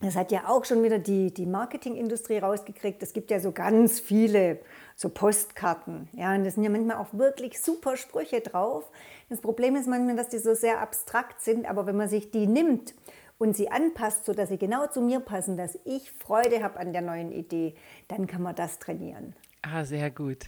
Das 0.00 0.16
hat 0.16 0.32
ja 0.32 0.48
auch 0.48 0.64
schon 0.64 0.82
wieder 0.82 0.98
die, 0.98 1.32
die 1.32 1.46
Marketingindustrie 1.46 2.38
rausgekriegt. 2.38 3.02
Es 3.02 3.12
gibt 3.12 3.30
ja 3.30 3.40
so 3.40 3.52
ganz 3.52 4.00
viele 4.00 4.58
so 4.96 5.08
Postkarten. 5.08 6.08
Ja, 6.12 6.34
und 6.34 6.44
da 6.44 6.50
sind 6.50 6.62
ja 6.62 6.70
manchmal 6.70 6.96
auch 6.96 7.12
wirklich 7.12 7.60
super 7.60 7.96
Sprüche 7.96 8.40
drauf. 8.40 8.90
Das 9.28 9.40
Problem 9.40 9.76
ist 9.76 9.88
manchmal, 9.88 10.16
dass 10.16 10.28
die 10.28 10.38
so 10.38 10.54
sehr 10.54 10.80
abstrakt 10.80 11.40
sind, 11.42 11.68
aber 11.68 11.86
wenn 11.86 11.96
man 11.96 12.08
sich 12.08 12.30
die 12.30 12.46
nimmt 12.46 12.94
und 13.38 13.56
sie 13.56 13.70
anpasst, 13.70 14.26
sodass 14.26 14.48
sie 14.48 14.58
genau 14.58 14.86
zu 14.88 15.00
mir 15.00 15.20
passen, 15.20 15.56
dass 15.56 15.78
ich 15.84 16.10
Freude 16.10 16.62
habe 16.62 16.78
an 16.78 16.92
der 16.92 17.02
neuen 17.02 17.32
Idee, 17.32 17.74
dann 18.08 18.26
kann 18.26 18.42
man 18.42 18.54
das 18.54 18.78
trainieren. 18.78 19.34
Ah, 19.62 19.84
sehr 19.84 20.10
gut. 20.10 20.46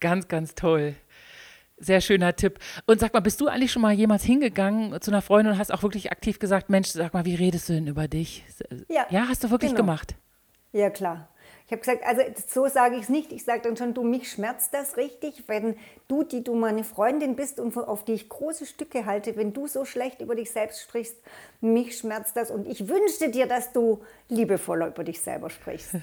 Ganz, 0.00 0.28
ganz 0.28 0.54
toll. 0.54 0.94
Sehr 1.76 2.00
schöner 2.00 2.36
Tipp. 2.36 2.58
Und 2.86 3.00
sag 3.00 3.14
mal, 3.14 3.20
bist 3.20 3.40
du 3.40 3.48
eigentlich 3.48 3.72
schon 3.72 3.82
mal 3.82 3.92
jemals 3.92 4.22
hingegangen 4.22 5.00
zu 5.00 5.10
einer 5.10 5.22
Freundin 5.22 5.54
und 5.54 5.58
hast 5.58 5.72
auch 5.72 5.82
wirklich 5.82 6.12
aktiv 6.12 6.38
gesagt, 6.38 6.68
Mensch, 6.68 6.88
sag 6.88 7.14
mal, 7.14 7.24
wie 7.24 7.34
redest 7.34 7.68
du 7.68 7.74
denn 7.74 7.86
über 7.86 8.08
dich? 8.08 8.44
Ja, 8.88 9.06
ja 9.08 9.28
hast 9.28 9.44
du 9.44 9.50
wirklich 9.50 9.70
genau. 9.70 9.82
gemacht? 9.82 10.14
Ja, 10.72 10.90
klar. 10.90 11.28
Ich 11.70 11.72
habe 11.72 11.82
gesagt, 11.82 12.04
also 12.04 12.22
so 12.48 12.66
sage 12.66 12.96
ich 12.96 13.02
es 13.02 13.08
nicht. 13.08 13.30
Ich 13.30 13.44
sage 13.44 13.60
dann 13.62 13.76
schon, 13.76 13.94
du, 13.94 14.02
mich 14.02 14.28
schmerzt 14.28 14.74
das 14.74 14.96
richtig, 14.96 15.44
wenn 15.46 15.76
du, 16.08 16.24
die 16.24 16.42
du 16.42 16.56
meine 16.56 16.82
Freundin 16.82 17.36
bist 17.36 17.60
und 17.60 17.76
auf 17.76 18.04
die 18.04 18.14
ich 18.14 18.28
große 18.28 18.66
Stücke 18.66 19.06
halte, 19.06 19.36
wenn 19.36 19.52
du 19.52 19.68
so 19.68 19.84
schlecht 19.84 20.20
über 20.20 20.34
dich 20.34 20.50
selbst 20.50 20.82
sprichst, 20.82 21.16
mich 21.60 21.96
schmerzt 21.96 22.36
das. 22.36 22.50
Und 22.50 22.66
ich 22.66 22.88
wünschte 22.88 23.30
dir, 23.30 23.46
dass 23.46 23.72
du 23.72 24.02
liebevoller 24.28 24.88
über 24.88 25.04
dich 25.04 25.20
selber 25.20 25.48
sprichst. 25.48 25.94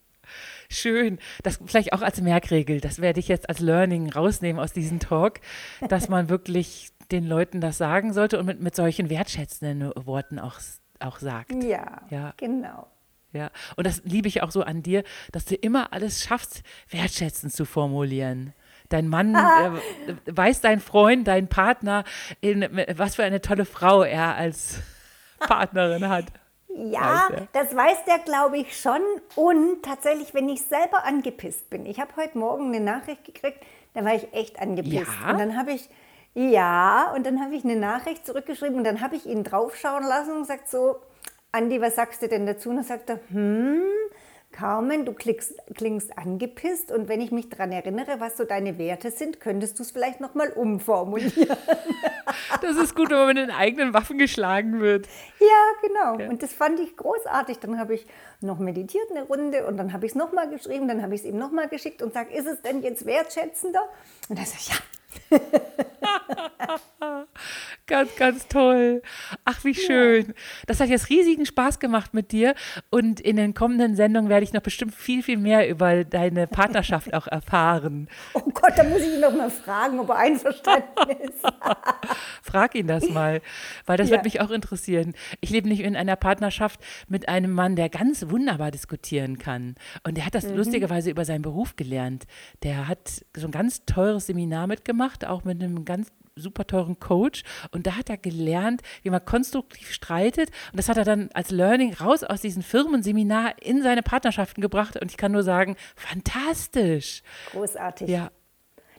Schön. 0.68 1.18
Das 1.42 1.60
vielleicht 1.64 1.94
auch 1.94 2.02
als 2.02 2.20
Merkregel. 2.20 2.82
Das 2.82 3.00
werde 3.00 3.18
ich 3.18 3.28
jetzt 3.28 3.48
als 3.48 3.60
Learning 3.60 4.12
rausnehmen 4.12 4.60
aus 4.60 4.74
diesem 4.74 5.00
Talk, 5.00 5.40
dass 5.88 6.10
man 6.10 6.28
wirklich 6.28 6.90
den 7.10 7.24
Leuten 7.24 7.62
das 7.62 7.78
sagen 7.78 8.12
sollte 8.12 8.38
und 8.38 8.44
mit, 8.44 8.60
mit 8.60 8.76
solchen 8.76 9.08
wertschätzenden 9.08 9.92
Worten 9.96 10.38
auch, 10.38 10.60
auch 11.00 11.20
sagt. 11.20 11.54
Ja, 11.64 12.02
ja, 12.10 12.34
genau. 12.36 12.88
Ja, 13.36 13.50
und 13.76 13.86
das 13.86 14.02
liebe 14.04 14.28
ich 14.28 14.42
auch 14.42 14.50
so 14.50 14.62
an 14.62 14.82
dir, 14.82 15.04
dass 15.32 15.44
du 15.44 15.54
immer 15.54 15.92
alles 15.92 16.24
schaffst, 16.24 16.62
wertschätzend 16.90 17.52
zu 17.52 17.64
formulieren. 17.64 18.54
Dein 18.88 19.08
Mann, 19.08 19.34
ah. 19.34 19.76
äh, 20.06 20.14
weiß 20.26 20.60
dein 20.60 20.80
Freund, 20.80 21.26
dein 21.26 21.48
Partner, 21.48 22.04
in, 22.40 22.66
was 22.96 23.16
für 23.16 23.24
eine 23.24 23.40
tolle 23.40 23.64
Frau 23.64 24.02
er 24.02 24.36
als 24.36 24.80
Partnerin 25.40 26.08
hat. 26.08 26.26
Ja, 26.68 27.28
weiß 27.30 27.42
das 27.52 27.74
weiß 27.74 28.04
der, 28.06 28.18
glaube 28.18 28.58
ich, 28.58 28.78
schon. 28.78 29.00
Und 29.34 29.82
tatsächlich, 29.82 30.34
wenn 30.34 30.48
ich 30.48 30.62
selber 30.62 31.04
angepisst 31.04 31.70
bin. 31.70 31.86
Ich 31.86 32.00
habe 32.00 32.14
heute 32.16 32.38
Morgen 32.38 32.74
eine 32.74 32.84
Nachricht 32.84 33.24
gekriegt, 33.24 33.58
da 33.94 34.04
war 34.04 34.14
ich 34.14 34.32
echt 34.32 34.60
angepisst. 34.60 35.10
Ja? 35.22 35.30
Und 35.30 35.38
dann 35.38 35.56
habe 35.56 35.72
ich, 35.72 35.88
ja, 36.34 37.12
und 37.16 37.24
dann 37.24 37.40
habe 37.40 37.54
ich 37.54 37.64
eine 37.64 37.76
Nachricht 37.76 38.26
zurückgeschrieben 38.26 38.76
und 38.76 38.84
dann 38.84 39.00
habe 39.00 39.16
ich 39.16 39.24
ihn 39.24 39.42
draufschauen 39.42 40.04
lassen 40.04 40.32
und 40.32 40.40
gesagt 40.42 40.68
so, 40.68 40.96
Andi, 41.56 41.80
was 41.80 41.96
sagst 41.96 42.20
du 42.20 42.28
denn 42.28 42.44
dazu? 42.44 42.68
Und 42.68 42.76
dann 42.76 42.84
sagt 42.84 43.08
er, 43.08 43.18
hm, 43.30 43.80
Carmen, 44.52 45.06
du 45.06 45.14
klingst, 45.14 45.54
klingst 45.74 46.16
angepisst 46.18 46.92
und 46.92 47.08
wenn 47.08 47.22
ich 47.22 47.30
mich 47.30 47.48
daran 47.48 47.72
erinnere, 47.72 48.20
was 48.20 48.36
so 48.36 48.44
deine 48.44 48.78
Werte 48.78 49.10
sind, 49.10 49.40
könntest 49.40 49.78
du 49.78 49.82
es 49.82 49.90
vielleicht 49.90 50.20
nochmal 50.20 50.50
umformulieren. 50.50 51.56
Das 52.60 52.76
ist 52.76 52.94
gut, 52.94 53.10
wenn 53.10 53.18
man 53.18 53.26
mit 53.28 53.36
den 53.38 53.50
eigenen 53.50 53.94
Waffen 53.94 54.18
geschlagen 54.18 54.80
wird. 54.80 55.06
Ja, 55.40 55.88
genau. 55.88 56.18
Ja. 56.18 56.28
Und 56.28 56.42
das 56.42 56.52
fand 56.52 56.80
ich 56.80 56.96
großartig. 56.96 57.58
Dann 57.60 57.78
habe 57.78 57.94
ich 57.94 58.06
noch 58.40 58.58
meditiert 58.58 59.10
eine 59.10 59.22
Runde 59.22 59.66
und 59.66 59.76
dann 59.76 59.92
habe 59.92 60.06
ich 60.06 60.12
es 60.12 60.16
nochmal 60.16 60.50
geschrieben, 60.50 60.88
dann 60.88 61.02
habe 61.02 61.14
ich 61.14 61.20
es 61.20 61.26
ihm 61.26 61.38
nochmal 61.38 61.68
geschickt 61.68 62.02
und 62.02 62.12
sage, 62.12 62.34
ist 62.34 62.46
es 62.46 62.62
denn 62.62 62.82
jetzt 62.82 63.06
wertschätzender? 63.06 63.88
Und 64.28 64.38
er 64.38 64.44
sagt, 64.44 64.68
ja. 64.68 65.38
Ganz, 67.86 68.16
ganz 68.16 68.48
toll. 68.48 69.00
Ach, 69.44 69.62
wie 69.62 69.74
schön. 69.74 70.34
Das 70.66 70.80
hat 70.80 70.88
jetzt 70.88 71.08
riesigen 71.08 71.46
Spaß 71.46 71.78
gemacht 71.78 72.14
mit 72.14 72.32
dir. 72.32 72.56
Und 72.90 73.20
in 73.20 73.36
den 73.36 73.54
kommenden 73.54 73.94
Sendungen 73.94 74.28
werde 74.28 74.42
ich 74.42 74.52
noch 74.52 74.60
bestimmt 74.60 74.92
viel, 74.92 75.22
viel 75.22 75.36
mehr 75.36 75.68
über 75.68 76.02
deine 76.02 76.48
Partnerschaft 76.48 77.14
auch 77.14 77.28
erfahren. 77.28 78.08
Oh 78.34 78.40
Gott, 78.40 78.72
da 78.74 78.82
muss 78.82 79.02
ich 79.02 79.14
ihn 79.14 79.20
noch 79.20 79.32
mal 79.32 79.50
fragen, 79.50 80.00
ob 80.00 80.08
er 80.08 80.16
einverstanden 80.16 81.10
ist. 81.28 81.44
Frag 82.42 82.74
ihn 82.74 82.88
das 82.88 83.08
mal, 83.08 83.40
weil 83.86 83.96
das 83.96 84.08
ja. 84.08 84.14
wird 84.14 84.24
mich 84.24 84.40
auch 84.40 84.50
interessieren. 84.50 85.14
Ich 85.40 85.50
lebe 85.50 85.68
nicht 85.68 85.80
in 85.80 85.94
einer 85.94 86.16
Partnerschaft 86.16 86.80
mit 87.06 87.28
einem 87.28 87.52
Mann, 87.52 87.76
der 87.76 87.88
ganz 87.88 88.28
wunderbar 88.28 88.72
diskutieren 88.72 89.38
kann. 89.38 89.76
Und 90.02 90.16
der 90.16 90.26
hat 90.26 90.34
das 90.34 90.44
mhm. 90.44 90.56
lustigerweise 90.56 91.10
über 91.10 91.24
seinen 91.24 91.42
Beruf 91.42 91.76
gelernt. 91.76 92.24
Der 92.64 92.88
hat 92.88 93.24
so 93.36 93.46
ein 93.46 93.52
ganz 93.52 93.84
teures 93.84 94.26
Seminar 94.26 94.66
mitgemacht, 94.66 95.24
auch 95.24 95.44
mit 95.44 95.62
einem 95.62 95.84
ganz 95.84 96.10
super 96.36 96.66
teuren 96.66 97.00
Coach 97.00 97.42
und 97.72 97.86
da 97.86 97.96
hat 97.96 98.10
er 98.10 98.18
gelernt, 98.18 98.82
wie 99.02 99.10
man 99.10 99.24
konstruktiv 99.24 99.92
streitet 99.92 100.50
und 100.70 100.78
das 100.78 100.88
hat 100.88 100.98
er 100.98 101.04
dann 101.04 101.30
als 101.34 101.50
Learning 101.50 101.94
raus 101.94 102.22
aus 102.22 102.42
diesem 102.42 102.62
Firmenseminar 102.62 103.54
in 103.60 103.82
seine 103.82 104.02
Partnerschaften 104.02 104.60
gebracht 104.60 105.00
und 105.00 105.10
ich 105.10 105.16
kann 105.16 105.32
nur 105.32 105.42
sagen, 105.42 105.76
fantastisch. 105.96 107.22
Großartig. 107.52 108.08
Ja. 108.08 108.30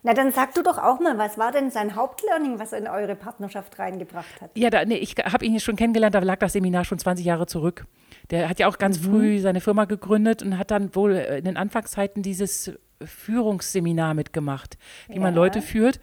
Na, 0.03 0.13
dann 0.13 0.31
sag 0.31 0.53
du 0.53 0.61
doch 0.61 0.77
auch 0.77 0.99
mal, 0.99 1.17
was 1.17 1.37
war 1.37 1.51
denn 1.51 1.69
sein 1.69 1.95
Hauptlearning, 1.95 2.59
was 2.59 2.71
er 2.71 2.79
in 2.79 2.87
eure 2.87 3.15
Partnerschaft 3.15 3.77
reingebracht 3.79 4.41
hat? 4.41 4.51
Ja, 4.55 4.69
da, 4.69 4.85
nee, 4.85 4.97
ich 4.97 5.15
habe 5.17 5.45
ihn 5.45 5.59
schon 5.59 5.75
kennengelernt, 5.75 6.15
da 6.15 6.19
lag 6.19 6.37
das 6.37 6.53
Seminar 6.53 6.85
schon 6.85 6.99
20 6.99 7.25
Jahre 7.25 7.45
zurück. 7.45 7.85
Der 8.29 8.47
hat 8.47 8.59
ja 8.59 8.67
auch 8.67 8.77
ganz 8.77 8.99
mhm. 8.99 9.03
früh 9.03 9.39
seine 9.39 9.59
Firma 9.59 9.85
gegründet 9.85 10.43
und 10.43 10.57
hat 10.57 10.71
dann 10.71 10.95
wohl 10.95 11.13
in 11.13 11.45
den 11.45 11.57
Anfangszeiten 11.57 12.23
dieses 12.23 12.71
Führungsseminar 13.03 14.13
mitgemacht, 14.13 14.77
wie 15.07 15.15
ja. 15.15 15.21
man 15.21 15.35
Leute 15.35 15.61
führt. 15.61 15.99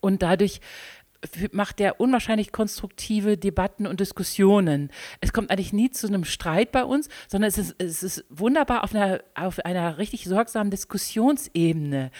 Und 0.00 0.22
dadurch 0.22 0.60
macht 1.52 1.80
er 1.80 2.00
unwahrscheinlich 2.00 2.50
konstruktive 2.50 3.36
Debatten 3.36 3.86
und 3.86 4.00
Diskussionen. 4.00 4.90
Es 5.20 5.32
kommt 5.32 5.50
eigentlich 5.50 5.72
nie 5.72 5.90
zu 5.90 6.06
einem 6.06 6.24
Streit 6.24 6.72
bei 6.72 6.84
uns, 6.84 7.08
sondern 7.28 7.48
es 7.48 7.58
ist, 7.58 7.74
es 7.78 8.02
ist 8.02 8.24
wunderbar 8.30 8.84
auf 8.84 8.94
einer, 8.94 9.20
auf 9.34 9.58
einer 9.60 9.98
richtig 9.98 10.24
sorgsamen 10.24 10.70
Diskussionsebene. 10.70 12.10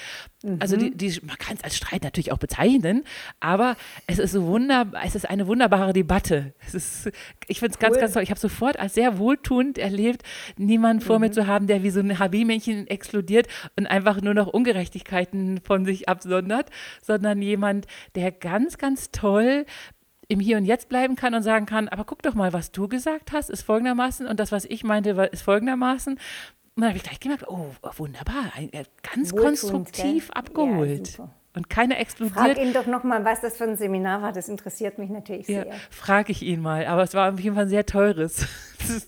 Mhm. 0.42 0.56
Also 0.60 0.76
die, 0.76 0.94
die, 0.94 1.18
man 1.22 1.36
kann 1.38 1.56
es 1.56 1.64
als 1.64 1.76
Streit 1.76 2.02
natürlich 2.02 2.32
auch 2.32 2.38
bezeichnen, 2.38 3.04
aber 3.40 3.76
es 4.06 4.18
ist 4.18 4.32
so 4.32 4.44
wunderbar, 4.44 5.02
es 5.04 5.14
ist 5.14 5.28
eine 5.28 5.46
wunderbare 5.46 5.92
Debatte. 5.92 6.52
Es 6.66 6.74
ist, 6.74 7.10
ich 7.46 7.58
finde 7.58 7.74
es 7.74 7.76
cool. 7.76 7.88
ganz, 7.88 8.00
ganz 8.00 8.12
toll. 8.12 8.22
Ich 8.22 8.30
habe 8.30 8.40
sofort 8.40 8.78
als 8.78 8.94
sehr 8.94 9.18
wohltuend 9.18 9.78
erlebt, 9.78 10.22
niemanden 10.56 11.02
vor 11.02 11.18
mhm. 11.18 11.26
mir 11.26 11.30
zu 11.32 11.46
haben, 11.46 11.66
der 11.66 11.82
wie 11.82 11.90
so 11.90 12.00
ein 12.00 12.18
HB-Männchen 12.18 12.86
explodiert 12.86 13.48
und 13.76 13.86
einfach 13.86 14.20
nur 14.20 14.34
noch 14.34 14.46
Ungerechtigkeiten 14.46 15.60
von 15.62 15.84
sich 15.84 16.08
absondert, 16.08 16.70
sondern 17.02 17.40
jemand, 17.40 17.86
der 18.14 18.30
ganz, 18.30 18.76
ganz 18.78 18.89
toll 19.12 19.66
im 20.28 20.40
Hier 20.40 20.56
und 20.56 20.64
Jetzt 20.64 20.88
bleiben 20.88 21.16
kann 21.16 21.34
und 21.34 21.42
sagen 21.42 21.66
kann, 21.66 21.88
aber 21.88 22.04
guck 22.04 22.22
doch 22.22 22.34
mal, 22.34 22.52
was 22.52 22.70
du 22.70 22.88
gesagt 22.88 23.32
hast, 23.32 23.50
ist 23.50 23.62
folgendermaßen 23.62 24.26
und 24.26 24.38
das, 24.38 24.52
was 24.52 24.64
ich 24.64 24.84
meinte, 24.84 25.10
ist 25.32 25.42
folgendermaßen. 25.42 26.14
Und 26.14 26.20
dann 26.76 26.88
habe 26.88 26.96
ich 26.96 27.02
gleich 27.02 27.18
gemerkt, 27.18 27.44
oh, 27.48 27.66
wunderbar, 27.96 28.52
ganz 29.02 29.34
konstruktiv 29.34 30.28
gell? 30.28 30.38
abgeholt. 30.38 31.18
Ja, 31.18 31.30
und 31.52 31.68
keiner 31.68 31.98
explodiert. 31.98 32.38
Frag 32.38 32.58
ihn 32.58 32.72
doch 32.72 32.86
nochmal, 32.86 33.24
was 33.24 33.40
das 33.40 33.56
für 33.56 33.64
ein 33.64 33.76
Seminar 33.76 34.22
war. 34.22 34.32
Das 34.32 34.48
interessiert 34.48 34.98
mich 34.98 35.10
natürlich 35.10 35.48
ja, 35.48 35.64
sehr. 35.64 35.74
Frage 35.90 36.30
ich 36.30 36.42
ihn 36.42 36.60
mal. 36.60 36.86
Aber 36.86 37.02
es 37.02 37.12
war 37.14 37.32
auf 37.32 37.40
jeden 37.40 37.56
Fall 37.56 37.68
sehr 37.68 37.86
teures. 37.86 38.46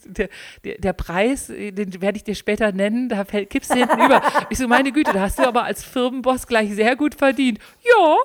Der, 0.04 0.28
der, 0.64 0.76
der, 0.76 0.92
Preis, 0.92 1.46
den 1.46 2.02
werde 2.02 2.18
ich 2.18 2.24
dir 2.24 2.34
später 2.34 2.72
nennen, 2.72 3.08
da 3.08 3.24
kippst 3.24 3.70
du 3.70 3.78
hinten 3.78 3.98
über. 3.98 4.20
Ich 4.50 4.58
so, 4.58 4.68
meine 4.68 4.92
Güte, 4.92 5.14
da 5.14 5.20
hast 5.22 5.38
du 5.38 5.46
aber 5.48 5.64
als 5.64 5.82
Firmenboss 5.82 6.46
gleich 6.46 6.74
sehr 6.74 6.94
gut 6.94 7.14
verdient. 7.14 7.58
Ja, 7.82 8.16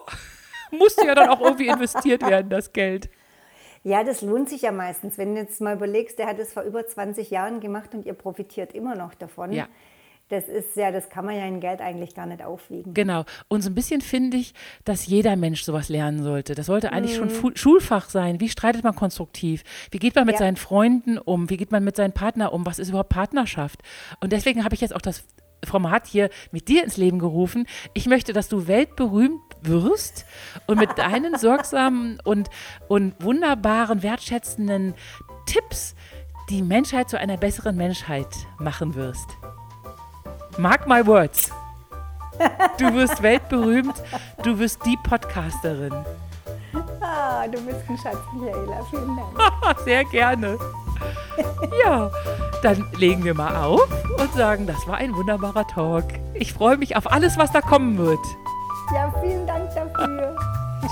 musste 0.71 1.06
ja 1.06 1.15
dann 1.15 1.30
auch 1.30 1.41
irgendwie 1.41 1.67
investiert 1.67 2.21
werden, 2.21 2.49
das 2.49 2.73
Geld. 2.73 3.10
Ja, 3.84 4.03
das 4.03 4.21
lohnt 4.21 4.49
sich 4.49 4.63
ja 4.63 4.71
meistens. 4.71 5.17
Wenn 5.17 5.34
du 5.34 5.41
jetzt 5.41 5.62
mal 5.62 5.75
überlegst, 5.75 6.19
der 6.19 6.27
hat 6.27 6.39
es 6.39 6.53
vor 6.53 6.63
über 6.63 6.86
20 6.86 7.30
Jahren 7.30 7.60
gemacht 7.60 7.93
und 7.93 8.06
ihr 8.06 8.13
profitiert 8.13 8.73
immer 8.73 8.95
noch 8.95 9.13
davon. 9.13 9.53
Ja. 9.53 9.67
Das 10.30 10.49
ist 10.49 10.75
ja, 10.75 10.91
das 10.91 11.10
kann 11.10 11.23
man 11.23 11.38
ja 11.38 11.45
in 11.45 11.62
Geld 11.62 11.80
eigentlich 11.80 12.13
gar 12.13 12.25
nicht 12.25 12.43
aufwiegen. 12.43 12.93
Genau. 12.93 13.23
Und 13.47 13.62
so 13.62 13.69
ein 13.69 13.75
bisschen 13.75 14.01
finde 14.01 14.36
ich, 14.36 14.53
dass 14.84 15.08
jeder 15.08 15.38
Mensch 15.38 15.63
sowas 15.63 15.88
lernen 15.88 16.21
sollte. 16.21 16.53
Das 16.53 16.65
sollte 16.65 16.91
eigentlich 16.91 17.17
mhm. 17.17 17.30
schon 17.30 17.56
Schulfach 17.56 18.10
sein. 18.10 18.41
Wie 18.41 18.49
streitet 18.49 18.84
man 18.84 18.93
konstruktiv? 18.93 19.63
Wie 19.91 19.99
geht 19.99 20.15
man 20.15 20.25
mit 20.25 20.34
ja. 20.34 20.39
seinen 20.39 20.58
Freunden 20.58 21.17
um? 21.17 21.49
Wie 21.49 21.56
geht 21.56 21.71
man 21.71 21.86
mit 21.86 21.95
seinem 21.95 22.12
Partner 22.12 22.51
um? 22.51 22.65
Was 22.65 22.80
ist 22.80 22.89
überhaupt 22.89 23.10
Partnerschaft? 23.10 23.82
Und 24.19 24.34
deswegen 24.34 24.65
habe 24.65 24.75
ich 24.75 24.82
jetzt 24.82 24.93
auch 24.93 25.01
das 25.01 25.23
Format 25.67 26.08
hier 26.08 26.30
mit 26.51 26.67
dir 26.67 26.84
ins 26.84 26.97
Leben 26.97 27.19
gerufen. 27.19 27.67
Ich 27.93 28.08
möchte, 28.08 28.34
dass 28.34 28.49
du 28.49 28.67
weltberühmt 28.67 29.41
wirst 29.62 30.25
und 30.65 30.80
mit 30.80 30.97
deinen 30.97 31.36
sorgsamen 31.39 32.19
und, 32.23 32.49
und 32.88 33.13
wunderbaren, 33.19 34.01
wertschätzenden 34.03 34.95
Tipps 35.45 35.95
die 36.49 36.62
Menschheit 36.62 37.10
zu 37.10 37.19
einer 37.19 37.38
besseren 37.38 37.75
Menschheit 37.75 38.27
machen 38.58 38.95
wirst. 38.95 39.30
Mark 40.58 40.88
my 40.88 41.06
words. 41.06 41.51
Du 42.77 42.93
wirst 42.93 43.21
weltberühmt, 43.21 43.95
du 44.43 44.58
wirst 44.60 44.86
die 44.86 44.97
Podcasterin. 45.03 45.93
Ah, 47.01 47.47
du 47.47 47.60
bist 47.62 47.82
ein 47.89 47.97
Schatz, 47.97 48.17
Michaela. 48.34 48.84
Vielen 48.89 49.15
Dank. 49.15 49.80
Sehr 49.86 50.03
gerne. 50.06 50.58
Ja, 51.84 52.10
dann 52.62 52.86
legen 52.98 53.24
wir 53.24 53.34
mal 53.34 53.56
auf 53.64 53.88
und 54.20 54.34
sagen, 54.34 54.68
das 54.68 54.88
war 54.88 54.96
ein 54.98 55.16
wunderbarer 55.16 55.68
Talk. 55.68 56.06
Ich 56.34 56.54
freue 56.54 56.78
mich 56.78 56.96
auf 56.96 57.12
alles, 57.12 57.38
was 57.38 57.52
da 57.52 57.62
kommen 57.62 57.98
wird. 57.98 58.20
Ja, 58.94 59.14
vielen 59.22 59.46
Dank 59.46 59.70
dafür. 59.74 60.36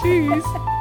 Tschüss. 0.02 0.44